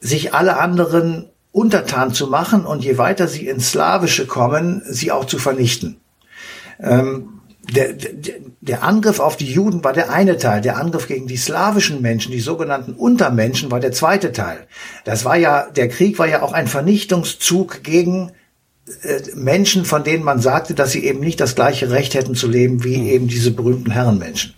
sich 0.00 0.34
alle 0.34 0.58
anderen 0.58 1.28
untertan 1.52 2.14
zu 2.14 2.28
machen 2.28 2.64
und 2.64 2.84
je 2.84 2.96
weiter 2.98 3.28
sie 3.28 3.46
ins 3.46 3.70
Slawische 3.70 4.26
kommen, 4.26 4.82
sie 4.86 5.10
auch 5.10 5.24
zu 5.24 5.38
vernichten. 5.38 6.00
Ähm, 6.78 7.39
der, 7.70 7.92
der, 7.92 8.34
der 8.60 8.82
Angriff 8.82 9.20
auf 9.20 9.36
die 9.36 9.50
Juden 9.50 9.82
war 9.84 9.92
der 9.92 10.10
eine 10.10 10.36
Teil, 10.36 10.60
der 10.60 10.76
Angriff 10.76 11.06
gegen 11.06 11.26
die 11.26 11.36
slawischen 11.36 12.02
Menschen, 12.02 12.32
die 12.32 12.40
sogenannten 12.40 12.92
Untermenschen, 12.92 13.70
war 13.70 13.80
der 13.80 13.92
zweite 13.92 14.32
Teil. 14.32 14.66
Das 15.04 15.24
war 15.24 15.36
ja, 15.36 15.68
der 15.70 15.88
Krieg 15.88 16.18
war 16.18 16.28
ja 16.28 16.42
auch 16.42 16.52
ein 16.52 16.66
Vernichtungszug 16.66 17.82
gegen 17.82 18.32
äh, 19.02 19.20
Menschen, 19.34 19.84
von 19.84 20.04
denen 20.04 20.24
man 20.24 20.40
sagte, 20.40 20.74
dass 20.74 20.92
sie 20.92 21.04
eben 21.04 21.20
nicht 21.20 21.40
das 21.40 21.54
gleiche 21.54 21.90
Recht 21.90 22.14
hätten 22.14 22.34
zu 22.34 22.48
leben 22.48 22.82
wie 22.84 22.96
hm. 22.96 23.06
eben 23.06 23.28
diese 23.28 23.50
berühmten 23.50 23.90
Herrenmenschen. 23.90 24.54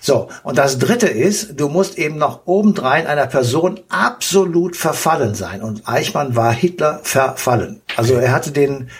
So, 0.00 0.28
und 0.42 0.58
das 0.58 0.78
dritte 0.78 1.08
ist, 1.08 1.58
du 1.58 1.68
musst 1.68 1.98
eben 1.98 2.18
noch 2.18 2.46
obendrein 2.46 3.06
einer 3.06 3.26
Person 3.26 3.80
absolut 3.88 4.76
verfallen 4.76 5.34
sein. 5.34 5.62
Und 5.62 5.88
Eichmann 5.88 6.36
war 6.36 6.52
Hitler 6.52 7.00
verfallen. 7.02 7.80
Also 7.96 8.14
er 8.14 8.32
hatte 8.32 8.52
den 8.52 8.90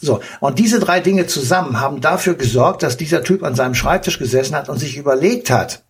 so, 0.00 0.20
und 0.40 0.58
diese 0.58 0.80
drei 0.80 1.00
Dinge 1.00 1.26
zusammen 1.26 1.80
haben 1.80 2.00
dafür 2.00 2.34
gesorgt, 2.34 2.82
dass 2.82 2.96
dieser 2.96 3.22
Typ 3.22 3.42
an 3.42 3.54
seinem 3.54 3.74
Schreibtisch 3.74 4.18
gesessen 4.18 4.54
hat 4.54 4.68
und 4.68 4.78
sich 4.78 4.96
überlegt 4.96 5.50
hat, 5.50 5.82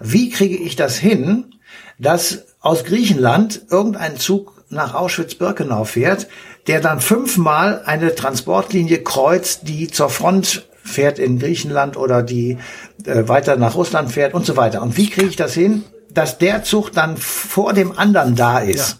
wie 0.00 0.30
kriege 0.30 0.56
ich 0.56 0.76
das 0.76 0.96
hin, 0.96 1.54
dass 1.98 2.44
aus 2.60 2.84
Griechenland 2.84 3.62
irgendein 3.70 4.16
Zug 4.16 4.64
nach 4.70 4.94
Auschwitz-Birkenau 4.94 5.84
fährt, 5.84 6.26
der 6.66 6.80
dann 6.80 7.00
fünfmal 7.00 7.82
eine 7.84 8.14
Transportlinie 8.14 9.02
kreuzt, 9.02 9.60
die 9.64 9.88
zur 9.88 10.10
Front 10.10 10.66
fährt 10.82 11.18
in 11.18 11.38
Griechenland 11.38 11.96
oder 11.96 12.22
die 12.22 12.58
äh, 13.04 13.28
weiter 13.28 13.56
nach 13.56 13.74
Russland 13.74 14.10
fährt 14.10 14.34
und 14.34 14.44
so 14.44 14.56
weiter. 14.56 14.82
Und 14.82 14.96
wie 14.96 15.08
kriege 15.08 15.28
ich 15.28 15.36
das 15.36 15.54
hin, 15.54 15.84
dass 16.10 16.38
der 16.38 16.62
Zug 16.62 16.90
dann 16.92 17.16
vor 17.16 17.72
dem 17.72 17.96
anderen 17.98 18.36
da 18.36 18.58
ist? 18.58 18.90
Ja. 18.90 18.96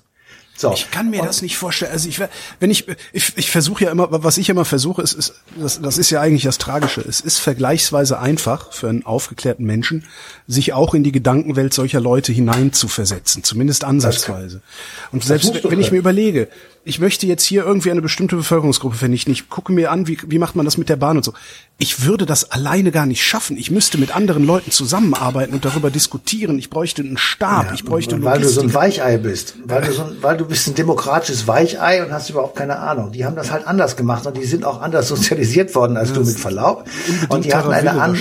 So. 0.56 0.72
Ich 0.72 0.90
kann 0.90 1.10
mir 1.10 1.20
und 1.20 1.26
das 1.26 1.42
nicht 1.42 1.56
vorstellen. 1.56 1.90
Also 1.90 2.08
ich, 2.08 2.20
wenn 2.60 2.70
ich, 2.70 2.86
ich, 3.12 3.36
ich 3.36 3.50
versuche 3.50 3.84
ja 3.84 3.90
immer, 3.90 4.08
was 4.10 4.38
ich 4.38 4.48
immer 4.48 4.64
versuche, 4.64 5.02
ist, 5.02 5.12
ist 5.12 5.34
das, 5.56 5.80
das 5.80 5.98
ist 5.98 6.10
ja 6.10 6.20
eigentlich 6.20 6.44
das 6.44 6.58
Tragische. 6.58 7.00
Es 7.00 7.20
ist 7.20 7.38
vergleichsweise 7.38 8.20
einfach 8.20 8.72
für 8.72 8.88
einen 8.88 9.04
aufgeklärten 9.04 9.64
Menschen, 9.64 10.04
sich 10.46 10.72
auch 10.72 10.94
in 10.94 11.02
die 11.02 11.12
Gedankenwelt 11.12 11.74
solcher 11.74 12.00
Leute 12.00 12.32
hineinzuversetzen, 12.32 13.42
zumindest 13.42 13.82
ansatzweise. 13.82 14.62
Und 15.10 15.24
selbst 15.24 15.52
wenn 15.64 15.80
ich 15.80 15.90
mir 15.90 15.98
überlege, 15.98 16.48
ich 16.86 16.98
möchte 16.98 17.26
jetzt 17.26 17.44
hier 17.44 17.64
irgendwie 17.64 17.90
eine 17.90 18.02
bestimmte 18.02 18.36
Bevölkerungsgruppe 18.36 18.96
vernichten. 18.96 19.32
Ich 19.32 19.48
gucke 19.48 19.72
mir 19.72 19.90
an, 19.90 20.06
wie, 20.06 20.18
wie 20.26 20.38
macht 20.38 20.54
man 20.54 20.66
das 20.66 20.76
mit 20.76 20.90
der 20.90 20.96
Bahn 20.96 21.16
und 21.16 21.24
so. 21.24 21.32
Ich 21.78 22.04
würde 22.04 22.26
das 22.26 22.50
alleine 22.50 22.92
gar 22.92 23.06
nicht 23.06 23.24
schaffen. 23.24 23.56
Ich 23.56 23.70
müsste 23.70 23.96
mit 23.96 24.14
anderen 24.14 24.44
Leuten 24.44 24.70
zusammenarbeiten 24.70 25.54
und 25.54 25.64
darüber 25.64 25.90
diskutieren. 25.90 26.58
Ich 26.58 26.68
bräuchte 26.68 27.02
einen 27.02 27.16
Stab, 27.16 27.66
Ja, 27.66 27.74
ich 27.74 27.84
bräuchte 27.84 28.22
weil 28.22 28.40
du 28.40 28.48
so 28.48 28.60
ein 28.60 28.66
Logistik. 28.66 28.74
Weichei 28.74 29.16
bist, 29.16 29.54
weil 29.64 29.82
du 29.82 29.92
so 29.92 30.02
ein, 30.02 30.16
weil 30.20 30.36
du 30.36 30.44
bist 30.44 30.68
ein 30.68 30.74
demokratisches 30.74 31.48
Weichei 31.48 32.04
und 32.04 32.12
hast 32.12 32.28
überhaupt 32.28 32.54
keine 32.54 32.78
Ahnung. 32.78 33.12
Die 33.12 33.24
haben 33.24 33.34
das 33.34 33.50
halt 33.50 33.66
anders 33.66 33.96
gemacht 33.96 34.26
und 34.26 34.36
die 34.36 34.44
sind 34.44 34.64
auch 34.64 34.82
anders 34.82 35.08
sozialisiert 35.14 35.74
worden 35.74 35.96
als 35.96 36.12
du 36.12 36.20
mit 36.20 36.38
Verlaub. 36.38 36.84
Und 37.30 37.46
die 37.46 37.54
hatten 37.54 37.72
eine, 37.72 37.92
an, 37.92 38.16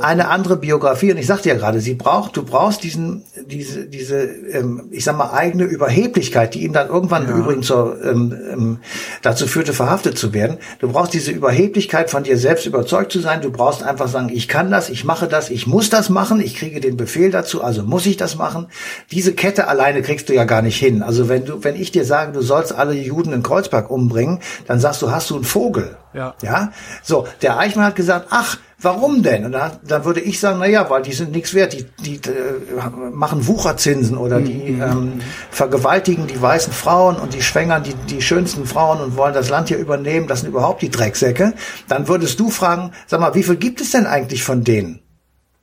eine 0.00 0.28
andere 0.28 0.56
Biografie 0.56 1.10
und 1.10 1.18
ich 1.18 1.26
sagte 1.26 1.48
ja 1.48 1.56
gerade, 1.56 1.80
sie 1.80 1.94
braucht, 1.94 2.36
du 2.36 2.44
brauchst 2.44 2.84
diesen, 2.84 3.24
diese, 3.44 3.86
diese, 3.86 4.22
ähm, 4.22 4.84
ich 4.92 5.02
sag 5.04 5.16
mal 5.16 5.32
eigene 5.32 5.64
Überheblichkeit, 5.64 6.54
die 6.54 6.62
ihm 6.62 6.72
dann 6.72 6.88
irgendwann 6.88 7.28
im 7.28 7.36
Übrigen 7.36 7.62
zur, 7.72 8.04
ähm, 8.04 8.38
ähm, 8.50 8.78
dazu 9.22 9.46
führte, 9.46 9.72
verhaftet 9.72 10.18
zu 10.18 10.32
werden. 10.32 10.58
Du 10.78 10.92
brauchst 10.92 11.14
diese 11.14 11.30
Überheblichkeit, 11.30 12.10
von 12.10 12.22
dir 12.22 12.36
selbst 12.36 12.66
überzeugt 12.66 13.12
zu 13.12 13.20
sein. 13.20 13.40
Du 13.40 13.50
brauchst 13.50 13.82
einfach 13.82 14.08
sagen, 14.08 14.30
ich 14.32 14.48
kann 14.48 14.70
das, 14.70 14.90
ich 14.90 15.04
mache 15.04 15.26
das, 15.26 15.50
ich 15.50 15.66
muss 15.66 15.90
das 15.90 16.10
machen, 16.10 16.40
ich 16.40 16.54
kriege 16.54 16.80
den 16.80 16.96
Befehl 16.96 17.30
dazu, 17.30 17.62
also 17.62 17.82
muss 17.82 18.06
ich 18.06 18.16
das 18.16 18.36
machen. 18.36 18.66
Diese 19.10 19.32
Kette 19.32 19.68
alleine 19.68 20.02
kriegst 20.02 20.28
du 20.28 20.34
ja 20.34 20.44
gar 20.44 20.62
nicht 20.62 20.78
hin. 20.78 21.02
Also 21.02 21.28
wenn 21.28 21.44
du, 21.44 21.64
wenn 21.64 21.76
ich 21.76 21.90
dir 21.90 22.04
sage, 22.04 22.32
du 22.32 22.42
sollst 22.42 22.74
alle 22.74 22.94
Juden 22.94 23.32
in 23.32 23.42
Kreuzberg 23.42 23.90
umbringen, 23.90 24.40
dann 24.66 24.80
sagst 24.80 25.02
du, 25.02 25.10
hast 25.10 25.30
du 25.30 25.36
einen 25.36 25.44
Vogel. 25.44 25.96
Ja. 26.14 26.34
Ja. 26.42 26.72
So, 27.02 27.26
der 27.40 27.58
Eichmann 27.58 27.86
hat 27.86 27.96
gesagt, 27.96 28.26
ach, 28.30 28.58
warum 28.82 29.22
denn? 29.22 29.44
Und 29.44 29.52
dann, 29.52 29.78
dann 29.86 30.04
würde 30.04 30.20
ich 30.20 30.40
sagen, 30.40 30.58
na 30.58 30.66
ja, 30.66 30.88
weil 30.90 31.02
die 31.02 31.12
sind 31.12 31.32
nichts 31.32 31.54
wert, 31.54 31.72
die, 31.72 31.86
die 32.00 32.16
äh, 32.28 33.10
machen 33.12 33.46
Wucherzinsen 33.46 34.16
oder 34.16 34.40
die 34.40 34.78
ähm, 34.80 35.20
vergewaltigen 35.50 36.26
die 36.26 36.40
weißen 36.40 36.72
Frauen 36.72 37.16
und 37.16 37.34
die 37.34 37.42
schwängern 37.42 37.82
die, 37.82 37.94
die 37.94 38.22
schönsten 38.22 38.66
Frauen 38.66 39.00
und 39.00 39.16
wollen 39.16 39.34
das 39.34 39.48
Land 39.48 39.68
hier 39.68 39.78
übernehmen, 39.78 40.26
das 40.26 40.40
sind 40.40 40.50
überhaupt 40.50 40.82
die 40.82 40.90
Drecksäcke. 40.90 41.54
Dann 41.88 42.08
würdest 42.08 42.38
du 42.40 42.50
fragen, 42.50 42.92
sag 43.06 43.20
mal, 43.20 43.34
wie 43.34 43.42
viel 43.42 43.56
gibt 43.56 43.80
es 43.80 43.92
denn 43.92 44.06
eigentlich 44.06 44.42
von 44.42 44.64
denen? 44.64 45.00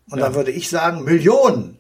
Und 0.10 0.20
dann 0.20 0.34
würde 0.34 0.52
ich 0.52 0.70
sagen, 0.70 1.04
Millionen. 1.04 1.79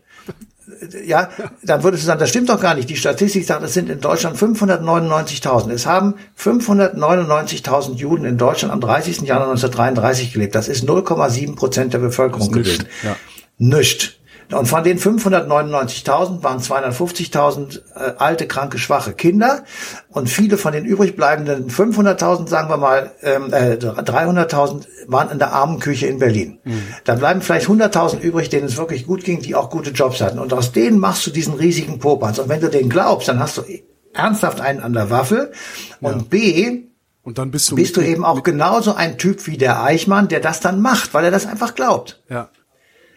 Ja, 1.05 1.29
dann 1.63 1.83
würdest 1.83 2.03
du 2.03 2.07
sagen, 2.07 2.19
das 2.19 2.29
stimmt 2.29 2.49
doch 2.49 2.61
gar 2.61 2.75
nicht. 2.75 2.89
Die 2.89 2.95
Statistik 2.95 3.45
sagt, 3.45 3.63
es 3.63 3.73
sind 3.73 3.89
in 3.89 3.99
Deutschland 3.99 4.37
599.000. 4.37 5.71
Es 5.71 5.85
haben 5.85 6.15
599.000 6.37 7.95
Juden 7.95 8.25
in 8.25 8.37
Deutschland 8.37 8.73
am 8.73 8.81
30. 8.81 9.21
Januar 9.21 9.49
1933 9.49 10.33
gelebt. 10.33 10.55
Das 10.55 10.67
ist 10.67 10.87
0,7 10.87 11.55
Prozent 11.55 11.93
der 11.93 11.99
Bevölkerung 11.99 12.51
gewesen. 12.51 12.87
ja. 13.03 13.15
Nischt. 13.57 14.18
Und 14.51 14.65
von 14.67 14.83
den 14.83 14.97
599.000 14.97 16.41
waren 16.43 16.59
250.000 16.59 17.81
äh, 17.95 18.13
alte, 18.17 18.47
kranke, 18.47 18.79
schwache 18.79 19.13
Kinder. 19.13 19.63
Und 20.09 20.27
viele 20.27 20.57
von 20.57 20.73
den 20.73 20.85
übrig 20.85 21.15
bleibenden 21.15 21.69
500.000, 21.69 22.47
sagen 22.47 22.69
wir 22.69 22.77
mal, 22.77 23.11
ähm, 23.21 23.53
äh, 23.53 23.75
300.000 23.75 24.87
waren 25.07 25.29
in 25.29 25.37
der 25.37 25.53
Armenküche 25.53 26.07
in 26.07 26.17
Berlin. 26.17 26.59
Da 27.03 27.15
bleiben 27.15 27.41
vielleicht 27.41 27.67
100.000 27.67 28.19
übrig, 28.21 28.49
denen 28.49 28.65
es 28.65 28.77
wirklich 28.77 29.05
gut 29.05 29.23
ging, 29.23 29.41
die 29.41 29.53
auch 29.53 29.69
gute 29.69 29.91
Jobs 29.91 30.19
hatten. 30.19 30.39
Und 30.39 30.51
aus 30.51 30.71
denen 30.71 30.99
machst 30.99 31.27
du 31.27 31.31
diesen 31.31 31.53
riesigen 31.53 31.99
Popanz. 31.99 32.39
Und 32.39 32.49
wenn 32.49 32.61
du 32.61 32.69
den 32.69 32.89
glaubst, 32.89 33.27
dann 33.27 33.39
hast 33.39 33.57
du 33.57 33.63
ernsthaft 34.13 34.61
einen 34.61 34.79
an 34.79 34.93
der 34.93 35.11
Waffel. 35.11 35.51
Und 36.01 36.29
B, 36.31 36.85
Und 37.21 37.37
dann 37.37 37.51
bist 37.51 37.69
du 37.69 37.75
bist 37.75 37.97
du 37.97 38.01
eben 38.01 38.25
auch 38.25 38.41
genauso 38.41 38.95
ein 38.95 39.19
Typ 39.19 39.45
wie 39.45 39.57
der 39.57 39.83
Eichmann, 39.83 40.27
der 40.27 40.39
das 40.39 40.59
dann 40.59 40.81
macht, 40.81 41.13
weil 41.13 41.25
er 41.25 41.31
das 41.31 41.45
einfach 41.45 41.75
glaubt. 41.75 42.23
Ja. 42.29 42.49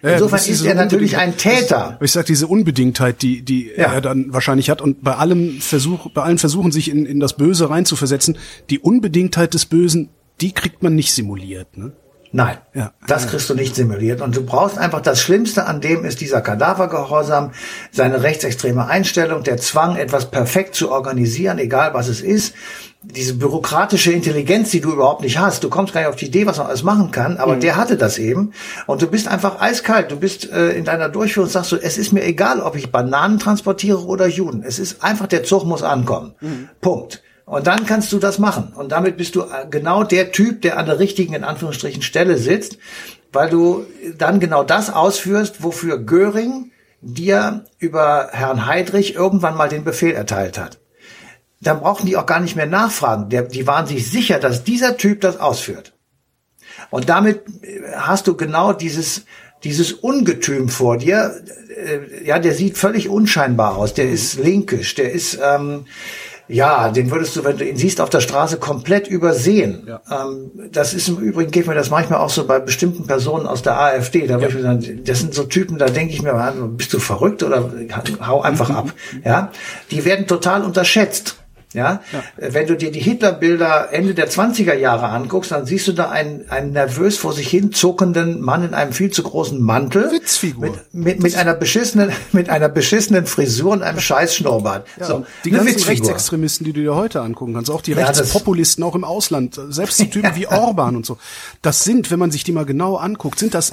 Insofern 0.02 0.38
das 0.38 0.48
ist 0.48 0.64
er 0.64 0.74
natürlich 0.74 1.16
ein 1.16 1.36
Täter. 1.36 1.96
Ich 2.02 2.10
sag 2.10 2.26
diese 2.26 2.48
Unbedingtheit, 2.48 3.22
die 3.22 3.42
die 3.42 3.70
Ja. 3.76 3.92
er 3.92 4.00
dann 4.00 4.32
wahrscheinlich 4.32 4.68
hat 4.68 4.82
und 4.82 5.02
bei 5.02 5.14
allem 5.14 5.60
Versuch, 5.60 6.10
bei 6.10 6.22
allen 6.22 6.38
Versuchen, 6.38 6.72
sich 6.72 6.90
in, 6.90 7.06
in 7.06 7.20
das 7.20 7.36
Böse 7.36 7.70
reinzuversetzen, 7.70 8.36
die 8.68 8.80
Unbedingtheit 8.80 9.54
des 9.54 9.66
Bösen, 9.66 10.08
die 10.40 10.52
kriegt 10.52 10.82
man 10.82 10.96
nicht 10.96 11.12
simuliert. 11.12 11.76
Ne? 11.76 11.92
Nein, 12.34 12.56
Ja. 12.72 12.92
das 13.06 13.28
kriegst 13.28 13.50
du 13.50 13.54
nicht 13.54 13.74
simuliert. 13.76 14.22
Und 14.22 14.34
du 14.34 14.42
brauchst 14.44 14.78
einfach, 14.78 15.02
das 15.02 15.20
Schlimmste 15.20 15.66
an 15.66 15.82
dem 15.82 16.04
ist 16.06 16.22
dieser 16.22 16.40
Kadavergehorsam, 16.40 17.52
seine 17.90 18.22
rechtsextreme 18.22 18.86
Einstellung, 18.86 19.42
der 19.42 19.58
Zwang, 19.58 19.96
etwas 19.96 20.30
perfekt 20.30 20.74
zu 20.74 20.90
organisieren, 20.90 21.58
egal 21.58 21.92
was 21.92 22.08
es 22.08 22.22
ist. 22.22 22.54
Diese 23.02 23.34
bürokratische 23.34 24.12
Intelligenz, 24.12 24.70
die 24.70 24.80
du 24.80 24.92
überhaupt 24.92 25.20
nicht 25.22 25.38
hast. 25.38 25.62
Du 25.62 25.68
kommst 25.68 25.92
gar 25.92 26.00
nicht 26.00 26.08
auf 26.08 26.16
die 26.16 26.26
Idee, 26.26 26.46
was 26.46 26.56
man 26.56 26.68
alles 26.68 26.84
machen 26.84 27.10
kann, 27.10 27.36
aber 27.36 27.56
der 27.56 27.76
hatte 27.76 27.96
das 27.96 28.16
eben. 28.16 28.52
Und 28.86 29.02
du 29.02 29.08
bist 29.08 29.28
einfach 29.28 29.60
eiskalt. 29.60 30.10
Du 30.10 30.16
bist 30.18 30.50
äh, 30.50 30.70
in 30.70 30.84
deiner 30.84 31.10
Durchführung, 31.10 31.50
sagst 31.50 31.72
du, 31.72 31.76
es 31.76 31.98
ist 31.98 32.12
mir 32.12 32.24
egal, 32.24 32.60
ob 32.60 32.76
ich 32.76 32.90
Bananen 32.92 33.38
transportiere 33.38 34.06
oder 34.06 34.26
Juden. 34.26 34.62
Es 34.64 34.78
ist 34.78 35.02
einfach, 35.04 35.26
der 35.26 35.42
Zug 35.42 35.64
muss 35.66 35.82
ankommen. 35.82 36.34
Punkt. 36.80 37.22
Und 37.44 37.66
dann 37.66 37.86
kannst 37.86 38.12
du 38.12 38.18
das 38.18 38.38
machen. 38.38 38.72
Und 38.74 38.92
damit 38.92 39.16
bist 39.16 39.34
du 39.34 39.42
äh, 39.42 39.66
genau 39.70 40.04
der 40.04 40.32
Typ, 40.32 40.62
der 40.62 40.78
an 40.78 40.86
der 40.86 40.98
richtigen, 40.98 41.34
in 41.34 41.44
Anführungsstrichen, 41.44 42.02
Stelle 42.02 42.38
sitzt, 42.38 42.78
weil 43.32 43.50
du 43.50 43.86
dann 44.16 44.40
genau 44.40 44.62
das 44.62 44.92
ausführst, 44.92 45.62
wofür 45.62 45.98
Göring 45.98 46.70
dir 47.00 47.64
über 47.78 48.28
Herrn 48.32 48.66
Heydrich 48.66 49.14
irgendwann 49.14 49.56
mal 49.56 49.68
den 49.68 49.84
Befehl 49.84 50.12
erteilt 50.12 50.56
hat. 50.56 50.78
Dann 51.60 51.80
brauchten 51.80 52.06
die 52.06 52.16
auch 52.16 52.26
gar 52.26 52.40
nicht 52.40 52.56
mehr 52.56 52.66
nachfragen. 52.66 53.28
Der, 53.28 53.42
die 53.42 53.66
waren 53.66 53.86
sich 53.86 54.10
sicher, 54.10 54.38
dass 54.38 54.64
dieser 54.64 54.96
Typ 54.96 55.20
das 55.20 55.38
ausführt. 55.38 55.94
Und 56.90 57.08
damit 57.08 57.42
äh, 57.62 57.92
hast 57.96 58.26
du 58.26 58.36
genau 58.36 58.72
dieses, 58.72 59.24
dieses 59.64 59.92
Ungetüm 59.92 60.68
vor 60.68 60.96
dir. 60.96 61.42
Äh, 61.76 62.24
Ja, 62.24 62.38
der 62.38 62.54
sieht 62.54 62.78
völlig 62.78 63.08
unscheinbar 63.08 63.76
aus. 63.76 63.94
Der 63.94 64.10
ist 64.10 64.38
linkisch. 64.38 64.94
Der 64.94 65.12
ist, 65.12 65.38
ähm, 65.42 65.86
ja, 66.48 66.90
den 66.90 67.10
würdest 67.10 67.36
du, 67.36 67.44
wenn 67.44 67.56
du 67.56 67.64
ihn 67.64 67.76
siehst 67.76 68.00
auf 68.00 68.10
der 68.10 68.20
Straße, 68.20 68.58
komplett 68.58 69.06
übersehen. 69.06 69.86
Ja. 69.86 70.00
Ähm, 70.10 70.50
das 70.70 70.94
ist 70.94 71.08
im 71.08 71.18
Übrigen, 71.18 71.50
geht 71.50 71.66
mir 71.66 71.74
das 71.74 71.90
manchmal 71.90 72.20
auch 72.20 72.30
so 72.30 72.46
bei 72.46 72.58
bestimmten 72.58 73.06
Personen 73.06 73.46
aus 73.46 73.62
der 73.62 73.78
AfD. 73.80 74.26
Da 74.26 74.34
würde 74.34 74.48
ich 74.48 74.54
mir 74.54 74.62
sagen, 74.62 75.00
das 75.04 75.20
sind 75.20 75.34
so 75.34 75.44
Typen, 75.44 75.78
da 75.78 75.86
denke 75.86 76.12
ich 76.14 76.22
mir, 76.22 76.32
bist 76.76 76.92
du 76.92 76.98
verrückt 76.98 77.42
oder 77.42 77.70
hau 78.26 78.42
einfach 78.42 78.70
ab. 78.70 78.92
Ja, 79.24 79.50
die 79.90 80.04
werden 80.04 80.26
total 80.26 80.64
unterschätzt. 80.64 81.41
Ja? 81.74 82.02
Äh, 82.36 82.52
wenn 82.54 82.66
du 82.66 82.76
dir 82.76 82.90
die 82.90 83.00
Hitlerbilder 83.00 83.92
Ende 83.92 84.14
der 84.14 84.30
20er 84.30 84.74
Jahre 84.74 85.08
anguckst, 85.08 85.50
dann 85.50 85.66
siehst 85.66 85.88
du 85.88 85.92
da 85.92 86.10
einen, 86.10 86.48
einen 86.50 86.72
nervös 86.72 87.16
vor 87.18 87.32
sich 87.32 87.48
hin 87.48 87.72
zuckenden 87.72 88.40
Mann 88.40 88.64
in 88.64 88.74
einem 88.74 88.92
viel 88.92 89.10
zu 89.10 89.22
großen 89.22 89.60
Mantel. 89.60 90.10
Witzfigur. 90.12 90.62
Mit, 90.66 90.94
mit, 90.94 91.22
mit 91.22 91.36
einer 91.36 91.54
beschissenen, 91.54 92.12
mit 92.32 92.48
einer 92.50 92.68
beschissenen 92.68 93.26
Frisur 93.26 93.72
und 93.72 93.82
einem 93.82 94.00
scheiß 94.00 94.34
Schnurrbart. 94.34 94.86
so, 95.00 95.24
Die 95.44 95.50
ganzen 95.50 95.66
Witzfigur. 95.68 95.90
Rechtsextremisten, 95.90 96.64
die 96.64 96.72
du 96.72 96.80
dir 96.82 96.94
heute 96.94 97.20
angucken 97.20 97.54
kannst, 97.54 97.70
auch 97.70 97.80
die 97.82 97.92
Ja, 97.92 98.06
Rechtspopulisten 98.06 98.84
auch 98.84 98.94
im 98.94 99.04
Ausland, 99.04 99.58
selbst 99.70 99.98
so 99.98 100.04
Typen 100.04 100.30
wie 100.36 100.46
Orban 100.46 100.96
und 100.96 101.06
so, 101.06 101.18
das 101.62 101.84
sind, 101.84 102.10
wenn 102.10 102.18
man 102.18 102.30
sich 102.30 102.44
die 102.44 102.52
mal 102.52 102.64
genau 102.66 102.96
anguckt, 102.96 103.38
sind 103.38 103.54
das 103.54 103.72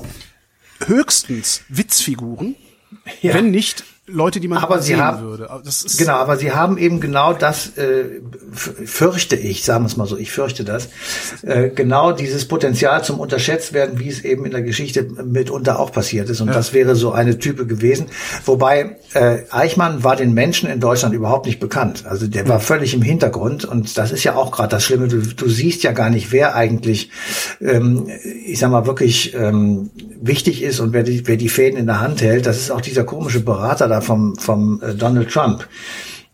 höchstens 0.86 1.62
Witzfiguren, 1.70 2.56
Ja. 3.22 3.34
wenn 3.34 3.52
nicht 3.52 3.84
Leute, 4.12 4.40
die 4.40 4.48
man 4.48 4.60
Aber 4.60 4.80
sie 4.82 4.90
sehen 4.94 5.02
haben- 5.02 5.22
würde. 5.22 5.48
Genau, 5.98 6.14
aber 6.14 6.38
sie 6.38 6.52
haben 6.52 6.78
eben 6.78 7.00
genau 7.00 7.34
das, 7.34 7.78
äh, 7.78 8.06
fürchte 8.54 9.36
ich, 9.36 9.64
sagen 9.64 9.84
wir 9.84 9.88
es 9.88 9.98
mal 9.98 10.08
so, 10.08 10.18
ich 10.18 10.32
fürchte 10.32 10.64
das, 10.64 10.90
äh, 11.44 11.70
genau 11.70 12.12
dieses 12.12 12.48
Potenzial 12.48 13.04
zum 13.04 13.20
unterschätzt 13.20 13.74
werden, 13.74 14.00
wie 14.00 14.10
es 14.10 14.24
eben 14.24 14.46
in 14.46 14.52
der 14.52 14.62
Geschichte 14.62 15.04
mitunter 15.24 15.80
auch 15.80 15.92
passiert 15.92 16.30
ist. 16.30 16.42
Und 16.42 16.50
das 16.54 16.74
wäre 16.74 16.96
so 16.96 17.12
eine 17.12 17.38
Type 17.40 17.66
gewesen. 17.66 18.08
Wobei 18.46 18.98
äh, 19.14 19.40
Eichmann 19.52 20.04
war 20.04 20.16
den 20.16 20.34
Menschen 20.34 20.70
in 20.70 20.80
Deutschland 20.80 21.14
überhaupt 21.16 21.46
nicht 21.46 21.60
bekannt. 21.60 22.06
Also 22.08 22.28
der 22.28 22.48
war 22.48 22.60
völlig 22.60 22.94
im 22.94 23.02
Hintergrund. 23.02 23.66
Und 23.66 23.98
das 23.98 24.12
ist 24.12 24.24
ja 24.24 24.36
auch 24.36 24.52
gerade 24.52 24.70
das 24.70 24.84
Schlimme. 24.84 25.08
Du, 25.08 25.18
du 25.22 25.50
siehst 25.50 25.84
ja 25.84 25.92
gar 25.92 26.10
nicht, 26.10 26.32
wer 26.32 26.56
eigentlich, 26.56 27.10
ähm, 27.62 28.08
ich 28.46 28.60
sag 28.60 28.72
mal, 28.72 28.86
wirklich 28.86 29.34
ähm, 29.36 29.90
wichtig 30.22 30.64
ist 30.64 30.80
und 30.80 30.94
wer 30.94 31.04
die, 31.04 31.28
wer 31.28 31.38
die 31.38 31.50
Fäden 31.50 31.78
in 31.80 31.86
der 31.86 32.00
Hand 32.02 32.22
hält. 32.22 32.46
Das 32.46 32.58
ist 32.58 32.72
auch 32.72 32.82
dieser 32.82 33.04
komische 33.04 33.40
Berater 33.40 33.88
da 33.88 33.99
Uh, 34.00 34.02
vom, 34.02 34.36
vom 34.36 34.82
äh, 34.82 34.90
uh, 34.90 34.94
Donald 34.94 35.30
Trump. 35.30 35.68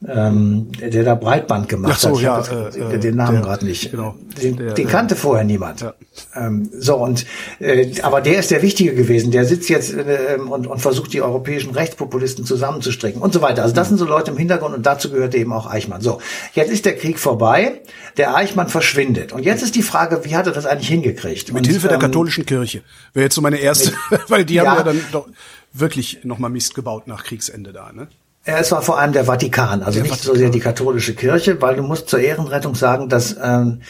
Ähm, 0.07 0.71
der, 0.79 0.89
der 0.89 1.03
da 1.03 1.15
Breitband 1.15 1.69
gemacht 1.69 1.93
Ach 1.95 1.99
so, 1.99 2.09
hat. 2.09 2.15
Ich 2.17 2.21
ja, 2.21 2.65
jetzt 2.65 2.77
äh, 2.77 2.99
den 2.99 3.15
Namen 3.15 3.37
der- 3.37 3.41
gerade 3.41 3.65
nicht. 3.65 3.89
genau. 3.91 4.15
Den, 4.41 4.57
Der, 4.57 4.73
den 4.73 4.87
äh, 4.87 4.91
kannte 4.91 5.15
vorher 5.15 5.43
niemand. 5.45 5.81
ja. 5.81 5.93
Ähm, 6.35 6.69
so 6.77 6.97
und 6.97 7.25
äh, 7.59 7.89
aber 8.01 8.21
der 8.21 8.37
ist 8.39 8.51
der 8.51 8.61
Wichtige 8.61 8.93
gewesen. 8.93 9.31
Der 9.31 9.45
sitzt 9.45 9.69
jetzt 9.69 9.93
äh, 9.93 10.37
und, 10.37 10.67
und 10.67 10.79
versucht 10.79 11.13
die 11.13 11.21
europäischen 11.21 11.71
Rechtspopulisten 11.71 12.45
zusammenzustricken 12.45 13.21
und 13.21 13.33
so 13.33 13.41
weiter. 13.41 13.63
Also 13.63 13.73
das 13.73 13.87
sind 13.87 13.97
so 13.97 14.05
Leute 14.05 14.31
im 14.31 14.37
Hintergrund 14.37 14.75
und 14.75 14.85
dazu 14.85 15.09
gehört 15.09 15.33
eben 15.33 15.53
auch 15.53 15.65
Eichmann. 15.71 16.01
So, 16.01 16.19
jetzt 16.53 16.71
ist 16.71 16.85
der 16.85 16.95
Krieg 16.97 17.17
vorbei. 17.17 17.81
Der 18.17 18.35
Eichmann 18.35 18.67
verschwindet 18.67 19.31
und 19.33 19.43
jetzt 19.43 19.63
ist 19.63 19.75
die 19.75 19.81
Frage, 19.81 20.23
wie 20.23 20.35
hat 20.35 20.45
er 20.45 20.53
das 20.53 20.65
eigentlich 20.65 20.89
hingekriegt? 20.89 21.47
mit 21.53 21.63
und, 21.63 21.67
Hilfe 21.67 21.87
der 21.87 21.95
ähm, 21.95 22.01
katholischen 22.01 22.45
Kirche. 22.45 22.81
Wäre 23.13 23.23
jetzt 23.25 23.35
so 23.35 23.41
meine 23.41 23.57
erste, 23.57 23.93
weil 24.27 24.45
die 24.45 24.55
Ja. 24.55 24.65
haben 24.65 24.77
ja 24.77 24.83
dann 24.83 25.01
doch 25.13 25.27
wirklich 25.73 26.19
nochmal 26.23 26.51
Mist 26.51 26.75
gebaut 26.75 27.07
nach 27.07 27.23
Kriegsende 27.23 27.73
da, 27.73 27.91
ne? 27.91 28.07
Ja, 28.47 28.59
es 28.59 28.71
war 28.71 28.81
vor 28.83 28.99
allem 28.99 29.11
der 29.11 29.25
Vatikan, 29.25 29.81
also 29.81 29.99
Der 29.99 30.03
nicht 30.03 30.21
so 30.21 30.31
Vatikan. 30.31 30.37
sehr 30.37 30.49
die 30.49 30.59
katholische 30.59 31.15
Kirche, 31.15 31.61
weil 31.61 31.75
du 31.75 31.83
musst 31.83 32.09
zur 32.09 32.19
Ehrenrettung 32.19 32.75
sagen, 32.75 33.09
dass 33.09 33.35
ähm, 33.41 33.81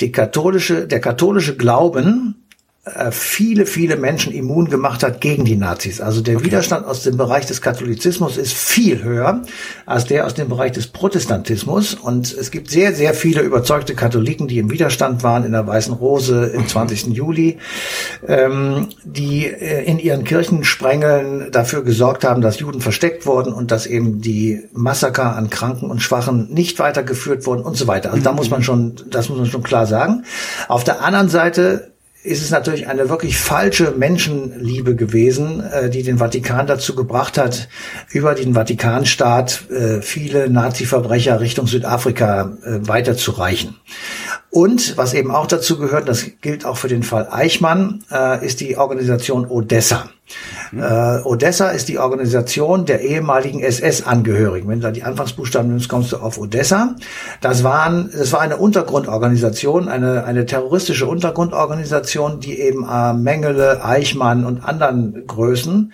die 0.00 0.12
katholische, 0.12 0.86
der 0.86 1.00
katholische 1.00 1.56
Glauben 1.56 2.41
viele, 3.12 3.64
viele 3.64 3.96
Menschen 3.96 4.32
immun 4.32 4.68
gemacht 4.68 5.04
hat 5.04 5.20
gegen 5.20 5.44
die 5.44 5.54
Nazis. 5.54 6.00
Also 6.00 6.20
der 6.20 6.38
okay. 6.38 6.46
Widerstand 6.46 6.84
aus 6.84 7.04
dem 7.04 7.16
Bereich 7.16 7.46
des 7.46 7.62
Katholizismus 7.62 8.36
ist 8.36 8.54
viel 8.54 9.04
höher 9.04 9.42
als 9.86 10.06
der 10.06 10.26
aus 10.26 10.34
dem 10.34 10.48
Bereich 10.48 10.72
des 10.72 10.88
Protestantismus. 10.88 11.94
Und 11.94 12.32
es 12.32 12.50
gibt 12.50 12.70
sehr, 12.70 12.92
sehr 12.92 13.14
viele 13.14 13.42
überzeugte 13.42 13.94
Katholiken, 13.94 14.48
die 14.48 14.58
im 14.58 14.72
Widerstand 14.72 15.22
waren 15.22 15.44
in 15.44 15.52
der 15.52 15.64
Weißen 15.64 15.94
Rose 15.94 16.46
im 16.46 16.66
20. 16.66 17.06
Juli, 17.14 17.58
ähm, 18.26 18.88
die 19.04 19.46
äh, 19.46 19.84
in 19.84 20.00
ihren 20.00 20.24
Kirchensprengeln 20.24 21.52
dafür 21.52 21.84
gesorgt 21.84 22.24
haben, 22.24 22.42
dass 22.42 22.58
Juden 22.58 22.80
versteckt 22.80 23.26
wurden 23.26 23.52
und 23.52 23.70
dass 23.70 23.86
eben 23.86 24.20
die 24.20 24.60
Massaker 24.72 25.36
an 25.36 25.50
Kranken 25.50 25.88
und 25.88 26.02
Schwachen 26.02 26.52
nicht 26.52 26.80
weitergeführt 26.80 27.46
wurden 27.46 27.62
und 27.62 27.76
so 27.76 27.86
weiter. 27.86 28.10
Also 28.10 28.24
da 28.24 28.32
muss 28.32 28.50
man 28.50 28.64
schon, 28.64 28.96
das 29.08 29.28
muss 29.28 29.38
man 29.38 29.46
schon 29.46 29.62
klar 29.62 29.86
sagen. 29.86 30.24
Auf 30.66 30.82
der 30.82 31.04
anderen 31.04 31.28
Seite 31.28 31.91
ist 32.24 32.42
es 32.42 32.50
natürlich 32.50 32.86
eine 32.86 33.08
wirklich 33.08 33.36
falsche 33.38 33.92
Menschenliebe 33.92 34.94
gewesen, 34.94 35.60
äh, 35.60 35.90
die 35.90 36.02
den 36.02 36.18
Vatikan 36.18 36.66
dazu 36.66 36.94
gebracht 36.94 37.36
hat, 37.36 37.68
über 38.12 38.34
den 38.34 38.54
Vatikanstaat 38.54 39.70
äh, 39.70 40.02
viele 40.02 40.48
Nazi-Verbrecher 40.48 41.40
Richtung 41.40 41.66
Südafrika 41.66 42.56
äh, 42.64 42.86
weiterzureichen. 42.86 43.76
Und 44.50 44.96
was 44.96 45.14
eben 45.14 45.30
auch 45.30 45.46
dazu 45.46 45.78
gehört, 45.78 46.08
das 46.08 46.26
gilt 46.40 46.64
auch 46.64 46.76
für 46.76 46.88
den 46.88 47.02
Fall 47.02 47.28
Eichmann, 47.30 48.04
äh, 48.10 48.44
ist 48.44 48.60
die 48.60 48.76
Organisation 48.76 49.46
Odessa. 49.46 50.10
Äh, 50.74 51.20
Odessa 51.24 51.68
ist 51.68 51.88
die 51.88 51.98
Organisation 51.98 52.86
der 52.86 53.02
ehemaligen 53.02 53.60
SS-Angehörigen. 53.60 54.68
Wenn 54.68 54.80
du 54.80 54.86
da 54.86 54.90
die 54.90 55.02
Anfangsbuchstaben 55.02 55.70
nimmst, 55.70 55.88
kommst 55.88 56.12
du 56.12 56.16
auf 56.16 56.38
Odessa. 56.38 56.96
Das 57.40 57.62
waren, 57.62 58.10
das 58.10 58.32
war 58.32 58.40
eine 58.40 58.56
Untergrundorganisation, 58.56 59.88
eine, 59.88 60.24
eine 60.24 60.46
terroristische 60.46 61.06
Untergrundorganisation, 61.06 62.40
die 62.40 62.58
eben 62.58 62.86
äh, 62.88 63.12
Mengele, 63.12 63.84
Eichmann 63.84 64.46
und 64.46 64.64
anderen 64.64 65.26
Größen 65.26 65.74
mhm. 65.74 65.92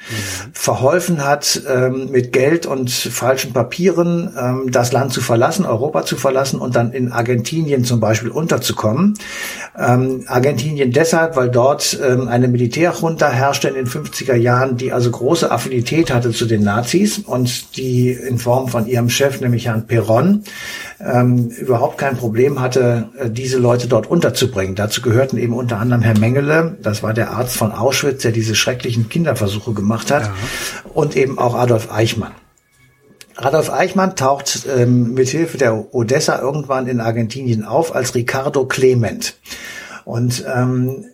verholfen 0.53 1.25
hat, 1.25 1.63
ähm, 1.69 2.11
mit 2.11 2.33
Geld 2.33 2.67
und 2.67 2.91
falschen 2.91 3.53
Papieren 3.53 4.33
ähm, 4.39 4.71
das 4.71 4.93
Land 4.93 5.13
zu 5.13 5.21
verlassen, 5.21 5.67
Europa 5.67 6.05
zu 6.05 6.17
verlassen 6.17 6.61
und 6.61 6.77
dann 6.77 6.93
in 6.93 7.11
Argentinien 7.11 7.85
zum 7.85 7.99
Beispiel 7.99 8.28
unterzukommen. 8.31 9.15
Ähm, 9.79 10.25
Argentinien 10.27 10.93
deshalb, 10.93 11.37
weil 11.37 11.51
dort 11.51 11.99
ähm, 12.03 12.29
eine 12.29 12.49
Militärjunta 12.49 13.31
herrschte 13.31 13.69
in 13.69 13.75
den 13.75 13.87
50er 13.87 14.35
Jahren, 14.35 14.77
die 14.77 14.93
also 14.93 15.11
große 15.11 15.51
Affinität 15.51 16.13
hatte 16.13 16.33
zu 16.33 16.47
den 16.47 16.63
Nazis 16.63 17.19
und 17.19 17.77
die 17.77 18.11
in 18.11 18.39
Form 18.39 18.69
von 18.69 18.87
ihrem 18.87 19.09
Chef, 19.11 19.41
nämlich 19.41 19.67
Herrn 19.67 19.87
Perron, 19.87 20.45
ähm, 21.01 21.49
überhaupt 21.49 21.99
kein 21.99 22.17
Problem 22.17 22.61
hatte, 22.61 23.09
äh, 23.19 23.31
diese 23.31 23.59
Leute 23.59 23.87
dort 23.89 24.11
unterzubringen. 24.11 24.75
Dazu 24.75 25.01
gehörten 25.01 25.39
eben 25.39 25.55
unter 25.55 25.79
anderem 25.79 26.03
Herr 26.03 26.19
Mengele, 26.19 26.77
das 26.83 27.03
war 27.03 27.15
der 27.15 27.31
Arzt 27.31 27.57
von 27.57 27.73
Auschwitz, 27.73 28.23
der 28.23 28.33
diese 28.33 28.55
schrecklichen 28.55 29.09
Kinderversuche 29.09 29.73
gemacht 29.73 30.11
hat, 30.11 30.25
ja. 30.25 30.35
und 30.93 31.17
eben 31.17 31.39
auch 31.39 31.55
Adolf 31.55 31.93
Eichmann. 31.93 32.33
Adolf 33.41 33.71
Eichmann 33.71 34.17
taucht 34.17 34.67
ähm, 34.69 35.15
mithilfe 35.15 35.59
der 35.59 35.95
Odessa 35.95 36.41
irgendwann 36.41 36.89
in 36.89 37.01
Argentinien 37.01 37.65
auf 37.65 37.95
als 37.95 38.15
Ricardo 38.15 38.67
Clement. 38.67 39.37
Und 40.05 40.45
ähm, 40.53 41.05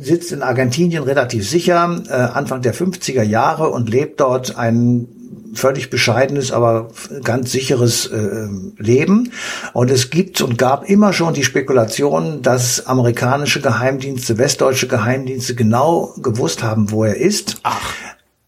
sitzt 0.00 0.32
in 0.32 0.42
Argentinien 0.42 1.02
relativ 1.02 1.48
sicher, 1.48 2.02
äh, 2.08 2.12
Anfang 2.12 2.62
der 2.62 2.74
50er 2.74 3.22
Jahre 3.22 3.68
und 3.68 3.90
lebt 3.90 4.20
dort 4.20 4.56
ein 4.56 5.08
völlig 5.54 5.90
bescheidenes, 5.90 6.52
aber 6.52 6.90
ganz 7.24 7.50
sicheres 7.52 8.06
äh, 8.06 8.48
Leben. 8.78 9.32
Und 9.72 9.90
es 9.90 10.10
gibt 10.10 10.40
und 10.40 10.58
gab 10.58 10.88
immer 10.88 11.12
schon 11.12 11.34
die 11.34 11.44
Spekulation, 11.44 12.42
dass 12.42 12.86
amerikanische 12.86 13.60
Geheimdienste, 13.60 14.38
westdeutsche 14.38 14.86
Geheimdienste 14.88 15.54
genau 15.54 16.14
gewusst 16.22 16.62
haben, 16.62 16.90
wo 16.90 17.04
er 17.04 17.16
ist. 17.16 17.56
Ach. 17.62 17.92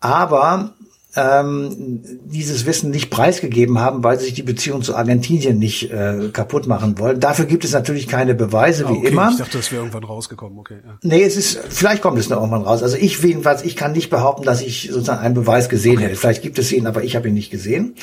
Aber 0.01 0.75
ähm, 1.16 2.03
dieses 2.27 2.66
Wissen 2.66 2.90
nicht 2.90 3.11
preisgegeben 3.11 3.81
haben, 3.81 4.05
weil 4.05 4.18
sie 4.18 4.27
sich 4.27 4.35
die 4.35 4.42
Beziehung 4.42 4.83
zu 4.83 4.94
Argentinien 4.94 5.59
nicht 5.59 5.90
äh, 5.90 6.29
kaputt 6.33 6.66
machen 6.66 6.99
wollen. 6.99 7.18
Dafür 7.18 7.47
gibt 7.47 7.64
es 7.64 7.73
natürlich 7.73 8.09
keine 8.09 8.35
Beweise, 8.35 8.87
ah, 8.87 8.90
okay. 8.90 9.03
wie 9.03 9.07
immer. 9.07 9.31
Ich 9.31 9.38
dachte, 9.38 9.57
das 9.57 9.73
wäre 9.73 9.83
irgendwann 9.83 10.05
rausgekommen. 10.05 10.59
Okay. 10.59 10.77
Ja. 10.85 10.99
Nee, 11.03 11.23
es 11.23 11.37
ist, 11.37 11.59
vielleicht 11.71 12.03
kommt 12.03 12.18
es 12.18 12.29
noch 12.29 12.37
irgendwann 12.38 12.62
raus. 12.62 12.83
Also 12.83 12.97
ich 12.97 13.23
jedenfalls, 13.23 13.64
ich 13.64 13.75
kann 13.75 13.92
nicht 13.92 14.11
behaupten, 14.11 14.44
dass 14.44 14.61
ich 14.61 14.90
sozusagen 14.92 15.21
einen 15.21 15.35
Beweis 15.35 15.68
gesehen 15.68 15.97
okay. 15.97 16.07
hätte. 16.07 16.16
Vielleicht 16.16 16.42
gibt 16.42 16.59
es 16.59 16.71
ihn, 16.73 16.87
aber 16.87 17.03
ich 17.03 17.16
habe 17.16 17.29
ihn 17.29 17.35
nicht 17.35 17.51
gesehen. 17.51 17.94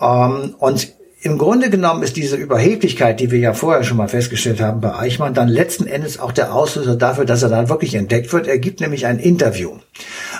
Ähm, 0.00 0.54
und 0.58 0.92
im 1.22 1.36
Grunde 1.36 1.68
genommen 1.68 2.02
ist 2.02 2.16
diese 2.16 2.36
Überheblichkeit, 2.36 3.20
die 3.20 3.30
wir 3.30 3.38
ja 3.38 3.52
vorher 3.52 3.84
schon 3.84 3.98
mal 3.98 4.08
festgestellt 4.08 4.60
haben 4.60 4.80
bei 4.80 4.94
Eichmann, 4.94 5.34
dann 5.34 5.48
letzten 5.48 5.86
Endes 5.86 6.18
auch 6.18 6.32
der 6.32 6.54
Auslöser 6.54 6.96
dafür, 6.96 7.26
dass 7.26 7.42
er 7.42 7.50
dann 7.50 7.68
wirklich 7.68 7.94
entdeckt 7.94 8.32
wird. 8.32 8.46
Er 8.46 8.58
gibt 8.58 8.80
nämlich 8.80 9.04
ein 9.04 9.18
Interview. 9.18 9.72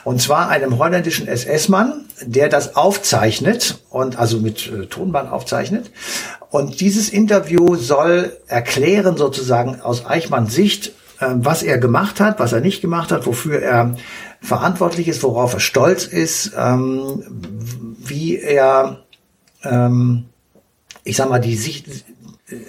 Und 0.05 0.23
zwar 0.23 0.49
einem 0.49 0.79
holländischen 0.79 1.29
SS-Mann, 1.29 2.07
der 2.23 2.49
das 2.49 2.77
aufzeichnet 2.77 3.79
und 3.90 4.19
also 4.19 4.38
mit 4.38 4.73
äh, 4.73 4.87
Tonband 4.87 5.31
aufzeichnet. 5.31 5.90
Und 6.49 6.81
dieses 6.81 7.11
Interview 7.11 7.77
soll 7.77 8.33
erklären 8.47 9.19
sozusagen 9.19 9.83
aus 9.83 10.07
Eichmanns 10.07 10.55
Sicht, 10.55 10.95
äh, 11.21 11.27
was 11.35 11.62
er 11.62 11.77
gemacht 11.77 12.21
hat, 12.21 12.40
was 12.40 12.55
er 12.55 12.61
nicht 12.62 12.81
gemacht 12.81 13.12
hat, 13.12 13.27
wofür 13.27 13.61
er 13.61 13.97
verantwortlich 14.40 15.09
ist, 15.09 15.23
worauf 15.23 15.53
er 15.53 15.61
stolz 15.61 16.07
ist, 16.07 16.53
ähm, 16.57 17.23
wie 17.99 18.38
er 18.38 19.01
ähm, 19.62 20.30
ich 21.05 21.17
sag 21.17 21.29
mal, 21.29 21.39
die 21.39 21.57
Sicht, 21.57 21.87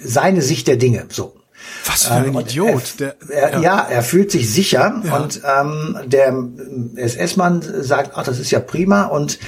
seine 0.02 0.42
Sicht 0.42 0.68
der 0.68 0.76
Dinge, 0.76 1.06
so. 1.10 1.34
Was 1.86 2.06
für 2.06 2.14
ein 2.14 2.28
ähm, 2.28 2.40
Idiot. 2.40 3.00
Er, 3.00 3.16
er, 3.28 3.50
ja. 3.52 3.60
ja. 3.60 3.80
er 3.80 4.02
fühlt 4.02 4.30
sich 4.30 4.50
sicher 4.50 5.02
ja. 5.04 5.16
und 5.16 5.42
ähm, 5.44 5.98
der 6.06 6.34
SS-Mann 6.96 7.62
sagt, 7.82 8.12
ach, 8.14 8.24
das 8.24 8.38
ist 8.38 8.50
ja 8.50 8.60
prima 8.60 9.04
und 9.04 9.38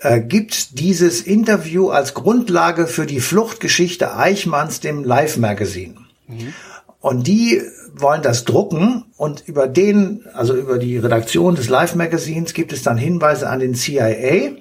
äh, 0.00 0.20
gibt 0.20 0.78
dieses 0.78 1.22
Interview 1.22 1.90
als 1.90 2.14
Grundlage 2.14 2.86
für 2.86 3.06
die 3.06 3.20
Fluchtgeschichte 3.20 4.16
Eichmanns 4.16 4.80
dem 4.80 5.04
Live 5.04 5.36
Magazine. 5.36 5.94
Mhm. 6.26 6.54
Und 7.00 7.26
die 7.26 7.62
wollen 7.94 8.22
das 8.22 8.44
drucken 8.44 9.04
und 9.16 9.46
über 9.46 9.66
den, 9.66 10.24
also 10.34 10.54
über 10.54 10.78
die 10.78 10.98
Redaktion 10.98 11.54
des 11.54 11.68
Live 11.68 11.94
Magazins 11.94 12.54
gibt 12.54 12.72
es 12.72 12.82
dann 12.82 12.98
Hinweise 12.98 13.48
an 13.48 13.60
den 13.60 13.74
CIA 13.74 14.52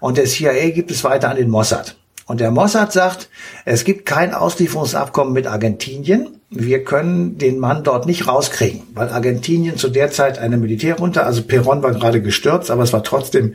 und 0.00 0.16
der 0.16 0.24
CIA 0.26 0.70
gibt 0.70 0.90
es 0.90 1.04
weiter 1.04 1.30
an 1.30 1.36
den 1.36 1.50
Mossad. 1.50 1.96
Und 2.26 2.40
der 2.40 2.50
Mossad 2.50 2.92
sagt, 2.92 3.28
es 3.64 3.84
gibt 3.84 4.06
kein 4.06 4.32
Auslieferungsabkommen 4.32 5.32
mit 5.34 5.46
Argentinien. 5.46 6.40
Wir 6.50 6.84
können 6.84 7.36
den 7.36 7.58
Mann 7.58 7.84
dort 7.84 8.06
nicht 8.06 8.26
rauskriegen, 8.26 8.82
weil 8.94 9.08
Argentinien 9.08 9.76
zu 9.76 9.88
der 9.88 10.10
Zeit 10.10 10.38
eine 10.38 10.56
Militärjunta, 10.56 11.22
also 11.22 11.42
Perón 11.42 11.82
war 11.82 11.92
gerade 11.92 12.22
gestürzt, 12.22 12.70
aber 12.70 12.82
es 12.82 12.92
war 12.92 13.02
trotzdem 13.02 13.54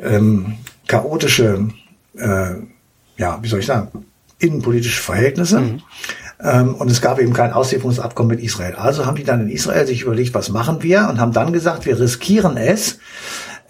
ähm, 0.00 0.54
chaotische, 0.86 1.68
äh, 2.16 2.54
ja, 3.18 3.38
wie 3.42 3.48
soll 3.48 3.60
ich 3.60 3.66
sagen, 3.66 4.04
innenpolitische 4.38 5.02
Verhältnisse. 5.02 5.60
Mhm. 5.60 5.82
Ähm, 6.42 6.74
und 6.74 6.90
es 6.90 7.00
gab 7.00 7.18
eben 7.18 7.32
kein 7.32 7.52
Auslieferungsabkommen 7.52 8.36
mit 8.36 8.44
Israel. 8.44 8.74
Also 8.74 9.06
haben 9.06 9.16
die 9.16 9.24
dann 9.24 9.40
in 9.40 9.48
Israel 9.48 9.86
sich 9.86 10.02
überlegt, 10.02 10.34
was 10.34 10.50
machen 10.50 10.82
wir? 10.82 11.08
Und 11.08 11.18
haben 11.18 11.32
dann 11.32 11.52
gesagt, 11.52 11.86
wir 11.86 11.98
riskieren 11.98 12.56
es, 12.56 12.98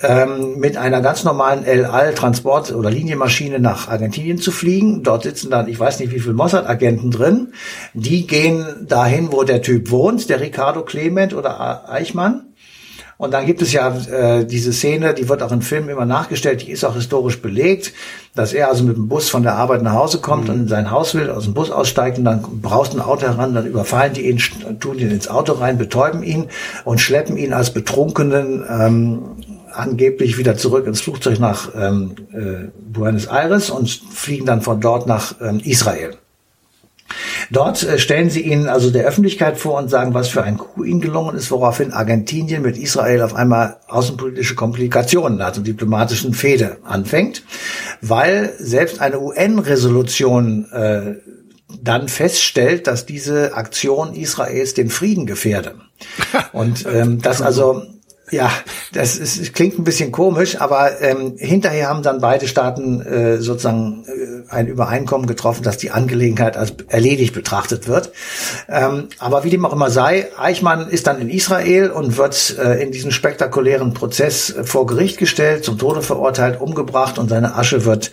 ähm, 0.02 0.58
mit 0.58 0.76
einer 0.76 1.00
ganz 1.00 1.24
normalen 1.24 1.64
El 1.64 1.86
Al 1.86 2.14
Transport- 2.14 2.72
oder 2.72 2.90
Linienmaschine 2.90 3.58
nach 3.58 3.88
Argentinien 3.88 4.38
zu 4.38 4.50
fliegen. 4.50 5.02
Dort 5.02 5.22
sitzen 5.22 5.50
dann, 5.50 5.68
ich 5.68 5.78
weiß 5.78 6.00
nicht 6.00 6.12
wie 6.12 6.20
viele 6.20 6.34
Mossad-Agenten 6.34 7.10
drin. 7.10 7.52
Die 7.94 8.26
gehen 8.26 8.86
dahin, 8.86 9.32
wo 9.32 9.42
der 9.42 9.62
Typ 9.62 9.90
wohnt, 9.90 10.28
der 10.28 10.40
Ricardo 10.40 10.82
Clement 10.82 11.34
oder 11.34 11.90
Eichmann. 11.90 12.46
Und 13.18 13.32
dann 13.32 13.46
gibt 13.46 13.62
es 13.62 13.72
ja 13.72 13.96
äh, 13.96 14.44
diese 14.44 14.74
Szene, 14.74 15.14
die 15.14 15.28
wird 15.30 15.42
auch 15.42 15.52
in 15.52 15.62
Filmen 15.62 15.88
immer 15.88 16.04
nachgestellt, 16.04 16.62
die 16.62 16.70
ist 16.70 16.84
auch 16.84 16.94
historisch 16.94 17.40
belegt, 17.40 17.94
dass 18.34 18.52
er 18.52 18.68
also 18.68 18.84
mit 18.84 18.96
dem 18.96 19.08
Bus 19.08 19.30
von 19.30 19.42
der 19.42 19.54
Arbeit 19.54 19.82
nach 19.82 19.94
Hause 19.94 20.18
kommt 20.18 20.44
mhm. 20.44 20.50
und 20.50 20.60
in 20.60 20.68
sein 20.68 20.90
Haus 20.90 21.14
will, 21.14 21.30
aus 21.30 21.44
dem 21.44 21.54
Bus 21.54 21.70
aussteigt 21.70 22.18
und 22.18 22.24
dann 22.24 22.42
braust 22.60 22.94
ein 22.94 23.00
Auto 23.00 23.22
heran, 23.22 23.54
dann 23.54 23.66
überfallen 23.66 24.12
die 24.12 24.28
ihn, 24.28 24.38
tun 24.80 24.98
ihn 24.98 25.10
ins 25.10 25.28
Auto 25.28 25.54
rein, 25.54 25.78
betäuben 25.78 26.22
ihn 26.22 26.48
und 26.84 27.00
schleppen 27.00 27.38
ihn 27.38 27.54
als 27.54 27.70
Betrunkenen 27.70 28.64
ähm, 28.68 29.22
angeblich 29.78 30.38
wieder 30.38 30.56
zurück 30.56 30.86
ins 30.86 31.00
Flugzeug 31.00 31.38
nach 31.38 31.70
ähm, 31.74 32.14
äh, 32.32 32.68
Buenos 32.92 33.26
Aires 33.26 33.70
und 33.70 33.88
fliegen 33.88 34.46
dann 34.46 34.62
von 34.62 34.80
dort 34.80 35.06
nach 35.06 35.34
ähm, 35.40 35.60
Israel. 35.64 36.16
Dort 37.50 37.82
äh, 37.82 37.98
stellen 37.98 38.30
sie 38.30 38.42
ihn 38.42 38.66
also 38.68 38.90
der 38.90 39.04
Öffentlichkeit 39.04 39.58
vor 39.58 39.78
und 39.78 39.88
sagen, 39.88 40.14
was 40.14 40.28
für 40.28 40.42
ein 40.42 40.58
Coup 40.58 40.84
ihnen 40.84 41.00
gelungen 41.00 41.36
ist, 41.36 41.50
woraufhin 41.50 41.92
Argentinien 41.92 42.62
mit 42.62 42.76
Israel 42.76 43.22
auf 43.22 43.34
einmal 43.34 43.76
außenpolitische 43.88 44.54
Komplikationen 44.54 45.44
hat 45.44 45.56
und 45.58 45.66
diplomatischen 45.66 46.34
Fehde 46.34 46.78
anfängt, 46.84 47.44
weil 48.00 48.54
selbst 48.58 49.00
eine 49.00 49.20
UN-Resolution 49.20 50.66
äh, 50.72 51.14
dann 51.80 52.08
feststellt, 52.08 52.86
dass 52.86 53.06
diese 53.06 53.54
Aktion 53.54 54.14
Israels 54.14 54.74
den 54.74 54.90
Frieden 54.90 55.26
gefährde. 55.26 55.74
Und 56.52 56.86
ähm, 56.86 57.20
dass 57.20 57.42
also 57.42 57.82
Ja, 58.30 58.50
das 58.92 59.16
ist, 59.16 59.54
klingt 59.54 59.78
ein 59.78 59.84
bisschen 59.84 60.10
komisch, 60.10 60.60
aber 60.60 61.00
ähm, 61.00 61.34
hinterher 61.38 61.88
haben 61.88 62.02
dann 62.02 62.20
beide 62.20 62.48
Staaten 62.48 63.00
äh, 63.02 63.38
sozusagen 63.38 64.04
äh, 64.04 64.52
ein 64.52 64.66
Übereinkommen 64.66 65.28
getroffen, 65.28 65.62
dass 65.62 65.76
die 65.76 65.92
Angelegenheit 65.92 66.56
als 66.56 66.74
erledigt 66.88 67.34
betrachtet 67.34 67.86
wird. 67.86 68.10
Ähm, 68.68 69.10
aber 69.20 69.44
wie 69.44 69.50
dem 69.50 69.64
auch 69.64 69.72
immer 69.72 69.90
sei, 69.90 70.26
Eichmann 70.36 70.88
ist 70.88 71.06
dann 71.06 71.20
in 71.20 71.30
Israel 71.30 71.90
und 71.90 72.16
wird 72.16 72.56
äh, 72.58 72.82
in 72.82 72.90
diesem 72.90 73.12
spektakulären 73.12 73.94
Prozess 73.94 74.50
äh, 74.50 74.64
vor 74.64 74.86
Gericht 74.86 75.18
gestellt, 75.18 75.64
zum 75.64 75.78
Tode 75.78 76.02
verurteilt, 76.02 76.60
umgebracht 76.60 77.20
und 77.20 77.28
seine 77.28 77.54
Asche 77.54 77.84
wird 77.84 78.10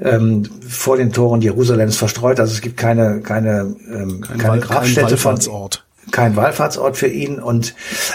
ähm, 0.00 0.48
vor 0.66 0.96
den 0.96 1.12
Toren 1.12 1.42
Jerusalems 1.42 1.98
verstreut. 1.98 2.40
Also 2.40 2.54
es 2.54 2.62
gibt 2.62 2.78
keine 2.78 3.20
keine 3.20 3.76
ähm, 3.92 4.22
Kein 4.22 4.38
keine 4.38 4.60
Grabstätte 4.60 5.16
kein 5.16 5.38
von. 5.38 5.70
Kein 6.10 6.36
Wallfahrtsort 6.36 6.96
für 6.96 7.06
ihn 7.06 7.38
und 7.38 7.74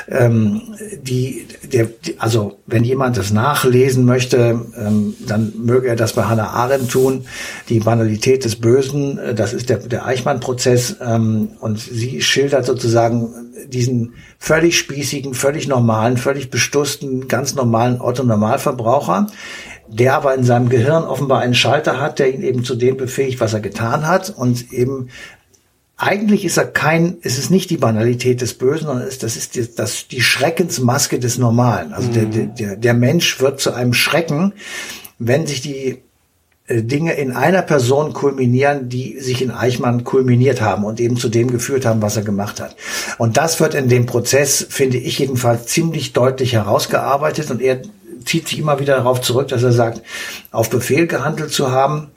ähm, 0.10 0.76
die, 1.02 1.48
der, 1.72 1.86
die, 1.86 2.20
also 2.20 2.58
wenn 2.66 2.84
jemand 2.84 3.18
das 3.18 3.32
nachlesen 3.32 4.06
möchte, 4.06 4.60
ähm, 4.78 5.16
dann 5.26 5.54
möge 5.58 5.88
er 5.88 5.96
das 5.96 6.14
bei 6.14 6.24
Hannah 6.24 6.50
Arendt 6.50 6.92
tun. 6.92 7.26
Die 7.70 7.80
Banalität 7.80 8.44
des 8.44 8.58
Bösen, 8.58 9.18
äh, 9.18 9.34
das 9.34 9.54
ist 9.54 9.70
der, 9.70 9.78
der 9.78 10.06
Eichmann-Prozess 10.06 10.98
ähm, 11.02 11.50
und 11.60 11.80
sie 11.80 12.22
schildert 12.22 12.66
sozusagen 12.66 13.34
diesen 13.68 14.14
völlig 14.40 14.78
spießigen, 14.78 15.34
völlig 15.34 15.68
normalen, 15.68 16.18
völlig 16.18 16.50
bestussten, 16.50 17.28
ganz 17.28 17.56
normalen 17.56 18.02
Otto-Normalverbraucher, 18.02 19.28
der 19.88 20.16
aber 20.16 20.36
in 20.36 20.44
seinem 20.44 20.70
Gehirn 20.70 21.04
offenbar 21.04 21.40
einen 21.40 21.56
Schalter 21.56 22.00
hat, 22.00 22.20
der 22.20 22.34
ihn 22.34 22.44
eben 22.44 22.64
zu 22.64 22.76
dem 22.76 22.98
befähigt, 22.98 23.40
was 23.40 23.54
er 23.54 23.62
getan 23.62 24.08
hat 24.08 24.30
und 24.30 24.72
eben 24.74 25.10
eigentlich 25.98 26.44
ist 26.44 26.58
er 26.58 26.66
kein, 26.66 27.18
es 27.22 27.38
ist 27.38 27.50
nicht 27.52 27.70
die 27.70 27.78
Banalität 27.78 28.42
des 28.42 28.54
Bösen, 28.56 28.88
sondern 28.88 29.08
es- 29.08 29.20
das 29.20 29.38
ist 29.38 29.56
die, 29.56 29.68
das, 29.76 30.08
die 30.10 30.22
Schreckensmaske 30.22 31.20
des 31.20 31.38
Normalen. 31.38 31.94
Also 31.94 32.10
der, 32.12 32.26
der, 32.26 32.46
der, 32.48 32.76
der 32.76 32.94
Mensch 32.94 33.40
wird 33.40 33.62
zu 33.62 33.72
einem 33.74 33.94
Schrecken, 33.94 34.54
wenn 35.20 35.48
sich 35.48 35.62
die 35.62 36.02
äh, 36.68 36.82
Dinge 36.84 37.14
in 37.14 37.32
einer 37.32 37.62
Person 37.62 38.12
kulminieren, 38.12 38.90
die 38.90 39.20
sich 39.22 39.42
in 39.42 39.52
Eichmann 39.52 40.04
kulminiert 40.04 40.60
haben 40.62 40.84
und 40.84 41.00
eben 41.00 41.16
zu 41.16 41.30
dem 41.30 41.50
geführt 41.50 41.86
haben, 41.86 42.02
was 42.02 42.18
er 42.18 42.24
gemacht 42.24 42.60
hat. 42.60 42.76
Und 43.18 43.38
das 43.38 43.62
wird 43.62 43.74
in 43.74 43.88
dem 43.88 44.06
Prozess, 44.06 44.66
finde 44.70 44.98
ich 44.98 45.20
jedenfalls, 45.20 45.68
ziemlich 45.68 46.12
deutlich 46.12 46.54
herausgearbeitet 46.54 47.52
und 47.52 47.62
er 47.62 47.82
zieht 48.26 48.50
sich 48.50 48.60
immer 48.60 48.80
wieder 48.80 48.98
darauf 48.98 49.22
zurück, 49.22 49.48
dass 49.48 49.64
er 49.64 49.72
sagt, 49.72 50.02
auf 50.52 50.70
Befehl 50.70 51.08
gehandelt 51.08 51.52
zu 51.52 51.72
haben, 51.72 52.08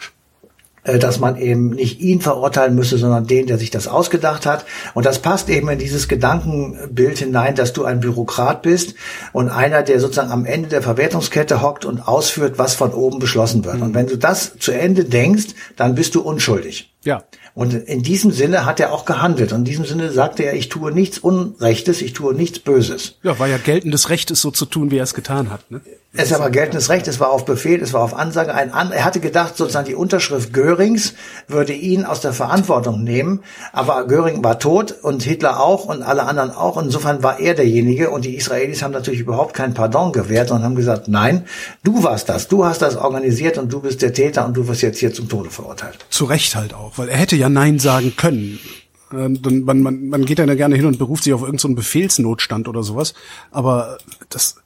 dass 0.97 1.19
man 1.19 1.37
eben 1.37 1.71
nicht 1.71 2.01
ihn 2.01 2.21
verurteilen 2.21 2.75
müsse, 2.75 2.97
sondern 2.97 3.27
den, 3.27 3.47
der 3.47 3.59
sich 3.59 3.71
das 3.71 3.89
ausgedacht 3.89 4.47
hat. 4.47 4.65
Und 4.95 5.05
das 5.05 5.19
passt 5.19 5.51
eben 5.51 5.69
in 5.69 5.79
dieses 5.79 6.09
Gedankenbild 6.09 7.19
hinein, 7.19 7.55
dass 7.55 7.73
du 7.73 7.85
ein 7.85 8.01
Bürokrat 8.01 8.63
bist 8.63 8.95
und 9.33 9.51
einer, 9.51 9.83
der 9.83 10.01
sozusagen 10.01 10.31
am 10.31 10.47
Ende 10.47 10.69
der 10.69 10.83
Verwertungskette 10.83 11.61
hockt 11.61 11.85
und 11.85 12.07
ausführt, 12.07 12.59
was 12.59 12.75
von 12.75 12.93
oben 12.93 13.19
beschlossen 13.19 13.65
wird. 13.65 13.83
Und 13.83 13.95
wenn 13.95 14.07
du 14.07 14.17
das 14.17 14.57
zu 14.59 14.73
Ende 14.73 15.05
denkst, 15.05 15.49
dann 15.77 15.95
bist 15.95 16.15
du 16.15 16.23
unschuldig. 16.23 16.91
Ja. 17.09 17.23
Und 17.55 17.73
in 17.73 18.03
diesem 18.03 18.33
Sinne 18.33 18.67
hat 18.67 18.81
er 18.81 18.93
auch 18.93 19.07
gehandelt. 19.07 19.55
Und 19.55 19.61
in 19.61 19.65
diesem 19.65 19.87
Sinne 19.87 20.13
sagte 20.13 20.43
er, 20.43 20.53
ich 20.53 20.69
tue 20.69 20.93
nichts 20.93 21.17
Unrechtes, 21.19 22.03
ich 22.03 22.13
tue 22.13 22.35
nichts 22.35 22.59
Böses. 22.59 23.15
Ja, 23.23 23.39
war 23.39 23.49
ja 23.49 23.57
geltendes 23.57 24.11
Recht, 24.11 24.31
es 24.31 24.43
so 24.43 24.51
zu 24.51 24.67
tun, 24.67 24.91
wie 24.91 24.99
er 24.99 25.05
es 25.05 25.15
getan 25.15 25.49
hat. 25.49 25.71
Ne? 25.71 25.81
Es 26.15 26.33
aber 26.33 26.51
geltendes 26.51 26.89
Recht, 26.89 27.07
es 27.07 27.21
war 27.21 27.31
auf 27.31 27.45
Befehl, 27.45 27.83
es 27.83 27.93
war 27.93 28.01
auf 28.01 28.15
Ansage. 28.15 28.55
Ein 28.55 28.73
An 28.73 28.93
er 28.93 29.05
hatte 29.05 29.21
gedacht, 29.21 29.57
sozusagen 29.57 29.87
die 29.87 29.95
Unterschrift 29.95 30.53
Görings 30.53 31.15
würde 31.47 31.75
ihn 31.75 32.05
aus 32.05 32.21
der 32.21 32.33
Verantwortung 32.33 33.05
nehmen, 33.05 33.45
aber 33.73 34.07
Göring 34.07 34.43
war 34.43 34.59
tot 34.59 34.93
und 35.03 35.23
Hitler 35.23 35.61
auch 35.61 35.85
und 35.85 36.03
alle 36.03 36.25
anderen 36.25 36.51
auch. 36.51 36.77
Und 36.77 36.87
insofern 36.87 37.23
war 37.23 37.41
er 37.41 37.55
derjenige 37.55 38.11
und 38.11 38.25
die 38.25 38.37
Israelis 38.37 38.83
haben 38.83 38.93
natürlich 38.93 39.21
überhaupt 39.21 39.55
kein 39.55 39.75
Pardon 39.75 40.13
gewährt 40.13 40.51
und 40.51 40.65
haben 40.65 40.75
gesagt, 40.75 41.07
nein, 41.07 41.45
du 41.85 42.03
warst 42.03 42.29
das, 42.29 42.49
du 42.49 42.65
hast 42.65 42.83
das 42.83 42.97
organisiert 42.97 43.57
und 43.57 43.73
du 43.73 43.81
bist 43.81 44.03
der 44.03 44.13
Täter 44.13 44.45
und 44.45 44.57
du 44.57 44.67
wirst 44.67 44.83
jetzt 44.83 44.99
hier 44.99 45.13
zum 45.13 45.29
Tode 45.29 45.51
verurteilt. 45.51 45.99
Zu 46.11 46.25
Recht 46.25 46.57
halt 46.57 46.75
auch, 46.75 46.98
weil 46.99 47.09
er 47.09 47.19
hätte 47.19 47.37
ja 47.37 47.49
Nein 47.49 47.79
sagen 47.79 48.15
können. 48.17 48.59
Ähm, 49.13 49.39
Man, 49.43 49.83
man, 49.83 50.09
man 50.09 50.25
geht 50.25 50.39
dann 50.39 50.49
ja 50.49 50.55
gerne 50.55 50.77
hin 50.77 50.87
und 50.87 50.99
beruft 50.99 51.25
sich 51.25 51.33
auf 51.33 51.41
irgendeinen 51.41 51.75
so 51.75 51.77
Befehlsnotstand 51.77 52.69
oder 52.69 52.83
sowas. 52.83 53.15
Aber 53.51 53.99
das, 54.29 54.57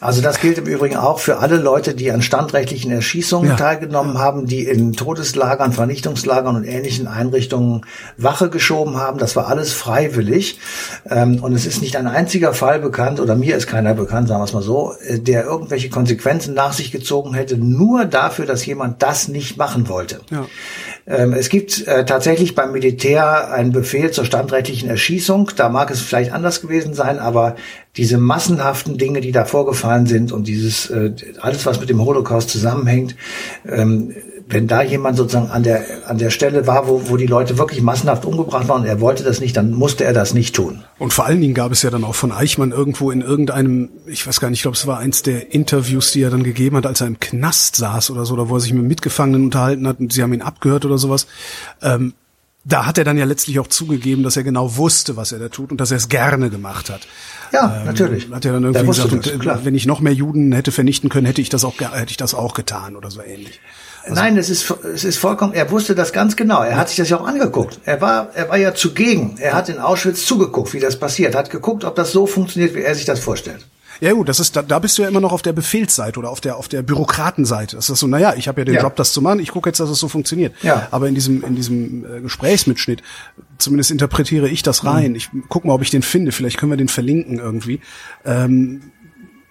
Also 0.00 0.20
das 0.22 0.40
gilt 0.40 0.58
im 0.58 0.66
Übrigen 0.66 0.96
auch 0.96 1.18
für 1.18 1.38
alle 1.38 1.56
Leute, 1.56 1.94
die 1.94 2.10
an 2.10 2.22
standrechtlichen 2.22 2.90
Erschießungen 2.90 3.50
Ja. 3.50 3.56
teilgenommen 3.56 4.18
haben, 4.18 4.46
die 4.46 4.64
in 4.64 4.92
Todeslagern, 4.92 5.72
Vernichtungslagern 5.72 6.56
und 6.56 6.64
ähnlichen 6.64 7.06
Einrichtungen 7.06 7.82
Wache 8.16 8.50
geschoben 8.50 8.96
haben. 8.96 9.18
Das 9.18 9.36
war 9.36 9.48
alles 9.48 9.72
freiwillig. 9.72 10.58
Ähm, 11.08 11.42
Und 11.42 11.52
es 11.52 11.66
ist 11.66 11.82
nicht 11.82 11.96
ein 11.96 12.06
einziger 12.06 12.54
Fall 12.54 12.78
bekannt, 12.80 13.20
oder 13.20 13.34
mir 13.36 13.56
ist 13.56 13.66
keiner 13.66 13.94
bekannt, 13.94 14.28
sagen 14.28 14.40
wir 14.40 14.44
es 14.44 14.52
mal 14.52 14.62
so, 14.62 14.94
äh, 15.06 15.18
der 15.18 15.44
irgendwelche 15.44 15.90
Konsequenzen 15.90 16.54
nach 16.54 16.72
sich 16.72 16.90
gezogen 16.92 17.34
hätte, 17.34 17.56
nur 17.58 18.04
dafür, 18.04 18.46
dass 18.46 18.64
jemand 18.66 19.02
das 19.02 19.28
nicht 19.28 19.56
machen 19.56 19.88
wollte. 19.88 20.20
Ja. 20.30 20.46
Ähm, 21.06 21.32
es 21.34 21.48
gibt 21.50 21.86
äh, 21.86 22.04
tatsächlich 22.06 22.54
beim 22.54 22.72
Militär 22.72 23.52
einen 23.52 23.72
Befehl 23.72 24.10
zur 24.10 24.24
standrechtlichen 24.24 24.88
Erschießung. 24.88 25.50
Da 25.56 25.68
mag 25.68 25.90
es 25.90 26.00
vielleicht 26.00 26.32
anders 26.32 26.60
gewesen 26.62 26.94
sein, 26.94 27.18
aber 27.18 27.56
diese 27.96 28.18
massenhaften 28.18 28.98
Dinge, 28.98 29.20
die 29.20 29.32
da 29.32 29.44
vorgefallen 29.44 30.06
sind 30.06 30.32
und 30.32 30.48
dieses 30.48 30.90
äh, 30.90 31.12
alles, 31.40 31.64
was 31.64 31.80
mit 31.80 31.88
dem 31.88 32.04
Holocaust 32.04 32.50
zusammenhängt, 32.50 33.14
ähm, 33.66 34.12
wenn 34.46 34.66
da 34.66 34.82
jemand 34.82 35.16
sozusagen 35.16 35.50
an 35.50 35.62
der 35.62 35.84
an 36.06 36.18
der 36.18 36.30
Stelle 36.30 36.66
war, 36.66 36.86
wo, 36.86 37.08
wo 37.08 37.16
die 37.16 37.26
Leute 37.26 37.56
wirklich 37.56 37.80
massenhaft 37.80 38.26
umgebracht 38.26 38.68
waren 38.68 38.82
und 38.82 38.86
er 38.86 39.00
wollte 39.00 39.22
das 39.22 39.40
nicht, 39.40 39.56
dann 39.56 39.72
musste 39.72 40.04
er 40.04 40.12
das 40.12 40.34
nicht 40.34 40.54
tun. 40.54 40.84
Und 40.98 41.12
vor 41.12 41.24
allen 41.26 41.40
Dingen 41.40 41.54
gab 41.54 41.72
es 41.72 41.82
ja 41.82 41.90
dann 41.90 42.04
auch 42.04 42.14
von 42.14 42.30
Eichmann 42.30 42.72
irgendwo 42.72 43.10
in 43.10 43.22
irgendeinem, 43.22 43.90
ich 44.06 44.26
weiß 44.26 44.40
gar 44.40 44.50
nicht, 44.50 44.58
ich 44.58 44.62
glaube, 44.62 44.76
es 44.76 44.86
war 44.86 44.98
eins 44.98 45.22
der 45.22 45.54
Interviews, 45.54 46.12
die 46.12 46.22
er 46.22 46.30
dann 46.30 46.42
gegeben 46.42 46.76
hat, 46.76 46.86
als 46.86 47.00
er 47.00 47.06
im 47.06 47.20
Knast 47.20 47.76
saß 47.76 48.10
oder 48.10 48.26
so, 48.26 48.34
oder 48.34 48.48
wo 48.48 48.56
er 48.56 48.60
sich 48.60 48.72
mit 48.72 48.84
Mitgefangenen 48.84 49.44
unterhalten 49.44 49.88
hat 49.88 50.00
und 50.00 50.12
sie 50.12 50.22
haben 50.22 50.34
ihn 50.34 50.42
abgehört 50.42 50.84
oder 50.84 50.98
sowas. 50.98 51.26
Ähm, 51.80 52.12
da 52.64 52.86
hat 52.86 52.96
er 52.96 53.04
dann 53.04 53.18
ja 53.18 53.26
letztlich 53.26 53.58
auch 53.58 53.66
zugegeben, 53.66 54.22
dass 54.22 54.36
er 54.36 54.42
genau 54.42 54.76
wusste, 54.76 55.16
was 55.16 55.32
er 55.32 55.38
da 55.38 55.48
tut 55.48 55.70
und 55.70 55.80
dass 55.80 55.90
er 55.90 55.98
es 55.98 56.08
gerne 56.08 56.48
gemacht 56.48 56.88
hat. 56.88 57.02
Ja, 57.52 57.82
natürlich. 57.84 58.30
Hat 58.30 58.44
er 58.44 58.54
dann 58.54 58.64
irgendwie 58.64 58.86
gesagt, 58.86 59.26
das, 59.26 59.60
äh, 59.60 59.64
wenn 59.64 59.74
ich 59.74 59.86
noch 59.86 60.00
mehr 60.00 60.14
Juden 60.14 60.52
hätte 60.52 60.72
vernichten 60.72 61.10
können, 61.10 61.26
hätte 61.26 61.42
ich 61.42 61.50
das 61.50 61.64
auch, 61.64 61.78
hätte 61.78 62.10
ich 62.10 62.16
das 62.16 62.34
auch 62.34 62.54
getan 62.54 62.96
oder 62.96 63.10
so 63.10 63.22
ähnlich. 63.22 63.60
Nein, 64.08 64.36
es 64.36 64.50
ist, 64.50 64.70
es 64.70 65.04
ist 65.04 65.16
vollkommen, 65.16 65.54
er 65.54 65.70
wusste 65.70 65.94
das 65.94 66.12
ganz 66.12 66.36
genau. 66.36 66.62
Er 66.62 66.76
hat 66.76 66.88
sich 66.88 66.98
das 66.98 67.08
ja 67.08 67.18
auch 67.18 67.26
angeguckt. 67.26 67.80
Er 67.84 68.00
war, 68.00 68.30
er 68.34 68.48
war 68.48 68.58
ja 68.58 68.74
zugegen. 68.74 69.36
Er 69.38 69.54
hat 69.54 69.68
in 69.68 69.78
Auschwitz 69.78 70.26
zugeguckt, 70.26 70.74
wie 70.74 70.80
das 70.80 70.98
passiert, 70.98 71.34
hat 71.34 71.50
geguckt, 71.50 71.84
ob 71.84 71.94
das 71.94 72.12
so 72.12 72.26
funktioniert, 72.26 72.74
wie 72.74 72.82
er 72.82 72.94
sich 72.94 73.04
das 73.04 73.20
vorstellt. 73.20 73.64
Ja 74.00 74.12
gut, 74.12 74.28
das 74.28 74.40
ist 74.40 74.56
da, 74.56 74.62
da 74.62 74.78
bist 74.78 74.98
du 74.98 75.02
ja 75.02 75.08
immer 75.08 75.20
noch 75.20 75.32
auf 75.32 75.42
der 75.42 75.52
Befehlsseite 75.52 76.18
oder 76.18 76.30
auf 76.30 76.40
der 76.40 76.56
auf 76.56 76.68
der 76.68 76.82
Bürokratenseite. 76.82 77.76
Das 77.76 77.90
ist 77.90 77.98
so, 77.98 78.06
naja, 78.06 78.34
ich 78.36 78.48
habe 78.48 78.60
ja 78.60 78.64
den 78.64 78.74
Ja. 78.74 78.82
Job, 78.82 78.96
das 78.96 79.12
zu 79.12 79.22
machen. 79.22 79.40
Ich 79.40 79.50
gucke 79.50 79.68
jetzt, 79.68 79.80
dass 79.80 79.90
es 79.90 79.98
so 79.98 80.08
funktioniert. 80.08 80.54
Ja. 80.62 80.88
Aber 80.90 81.08
in 81.08 81.14
diesem 81.14 81.42
in 81.44 81.54
diesem 81.54 82.04
äh, 82.04 82.20
Gesprächsmitschnitt, 82.20 83.02
zumindest 83.58 83.90
interpretiere 83.90 84.48
ich 84.48 84.62
das 84.62 84.84
rein. 84.84 85.10
Mhm. 85.10 85.16
Ich 85.16 85.30
guck 85.48 85.64
mal, 85.64 85.74
ob 85.74 85.82
ich 85.82 85.90
den 85.90 86.02
finde. 86.02 86.32
Vielleicht 86.32 86.58
können 86.58 86.72
wir 86.72 86.76
den 86.76 86.88
verlinken 86.88 87.38
irgendwie. 87.38 87.80
Ähm, 88.24 88.82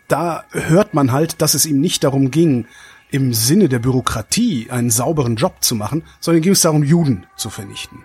da 0.08 0.44
hört 0.52 0.94
man 0.94 1.12
halt, 1.12 1.42
dass 1.42 1.54
es 1.54 1.66
ihm 1.66 1.80
nicht 1.80 2.04
darum 2.04 2.30
ging, 2.30 2.68
im 3.10 3.34
Sinne 3.34 3.70
der 3.70 3.80
Bürokratie 3.80 4.68
einen 4.70 4.90
sauberen 4.90 5.36
Job 5.36 5.58
zu 5.62 5.76
machen, 5.76 6.04
sondern 6.20 6.42
ging 6.42 6.54
es 6.54 6.62
darum, 6.62 6.84
Juden 6.84 7.26
zu 7.38 7.50
vernichten. 7.50 8.00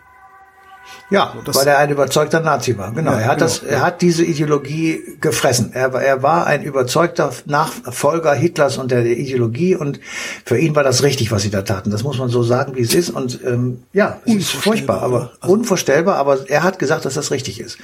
Ja, 1.11 1.35
das- 1.44 1.57
weil 1.57 1.66
er 1.66 1.79
ein 1.79 1.90
überzeugter 1.90 2.40
Nazi 2.40 2.77
war. 2.77 2.92
Genau, 2.92 3.12
Ja, 3.12 3.18
er 3.20 3.27
hat 3.29 3.38
genau. 3.38 3.46
das, 3.51 3.62
er 3.62 3.81
hat 3.81 4.03
diese 4.03 4.24
Ideologie 4.24 5.01
gefressen. 5.22 5.70
Er, 5.72 5.92
war- 5.94 6.03
er 6.03 6.22
war 6.22 6.46
ein 6.46 6.62
überzeugter 6.62 7.33
Nachfolger 7.46 8.35
Hitlers 8.35 8.77
und 8.77 8.90
der, 8.90 9.03
der 9.03 9.16
Ideologie 9.16 9.74
und 9.74 10.01
für 10.44 10.59
ihn 10.59 10.77
war 10.77 10.83
das 10.85 11.03
richtig, 11.03 11.33
was 11.33 11.42
sie 11.42 11.51
da 11.51 11.62
taten. 11.62 11.90
Das 11.90 12.03
muss 12.03 12.18
man 12.18 12.29
so 12.29 12.42
sagen, 12.42 12.77
wie 12.77 12.83
es 12.83 12.92
ist. 12.94 13.09
Und 13.11 13.40
ähm, 13.44 13.83
ja, 13.94 14.20
es 14.27 14.35
ist 14.35 14.51
furchtbar, 14.53 15.03
aber 15.03 15.33
unvorstellbar. 15.46 16.16
Aber 16.16 16.48
er 16.51 16.62
hat 16.62 16.79
gesagt, 16.79 17.05
dass 17.07 17.14
das 17.14 17.31
richtig 17.31 17.59
ist. 17.61 17.79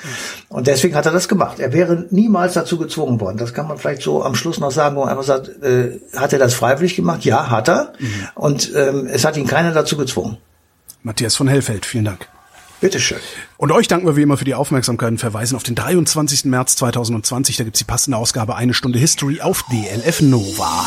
Und 0.50 0.66
deswegen 0.66 0.94
hat 0.94 1.06
er 1.06 1.12
das 1.12 1.26
gemacht. 1.28 1.60
Er 1.60 1.72
wäre 1.72 2.06
niemals 2.10 2.52
dazu 2.54 2.76
gezwungen 2.78 3.20
worden. 3.20 3.38
Das 3.38 3.54
kann 3.54 3.66
man 3.68 3.78
vielleicht 3.78 4.02
so 4.02 4.22
am 4.22 4.34
Schluss 4.34 4.60
noch 4.60 4.70
sagen, 4.70 4.96
wo 4.96 5.00
man 5.00 5.08
einfach 5.08 5.24
sagt, 5.24 5.48
äh, 5.62 5.98
hat 6.14 6.32
er 6.34 6.38
das 6.38 6.52
freiwillig 6.54 6.94
gemacht? 6.94 7.24
Ja, 7.24 7.48
hat 7.50 7.68
er. 7.68 7.92
Und 8.34 8.70
ähm, 8.76 9.06
es 9.10 9.24
hat 9.24 9.36
ihn 9.38 9.46
keiner 9.46 9.72
dazu 9.72 9.96
gezwungen. 9.96 10.36
Matthias 11.02 11.36
von 11.36 11.48
Hellfeld, 11.48 11.86
vielen 11.86 12.04
Dank. 12.04 12.28
Bitteschön. 12.84 13.16
Und 13.56 13.72
euch 13.72 13.88
danken 13.88 14.06
wir 14.06 14.14
wie 14.14 14.20
immer 14.20 14.36
für 14.36 14.44
die 14.44 14.54
Aufmerksamkeit 14.54 15.08
und 15.08 15.16
verweisen 15.16 15.56
auf 15.56 15.62
den 15.62 15.74
23. 15.74 16.44
März 16.44 16.76
2020. 16.76 17.56
Da 17.56 17.64
gibt's 17.64 17.78
die 17.78 17.86
passende 17.86 18.18
Ausgabe 18.18 18.56
Eine 18.56 18.74
Stunde 18.74 18.98
History 18.98 19.40
auf 19.40 19.64
DLF 19.72 20.20
Nova. 20.20 20.84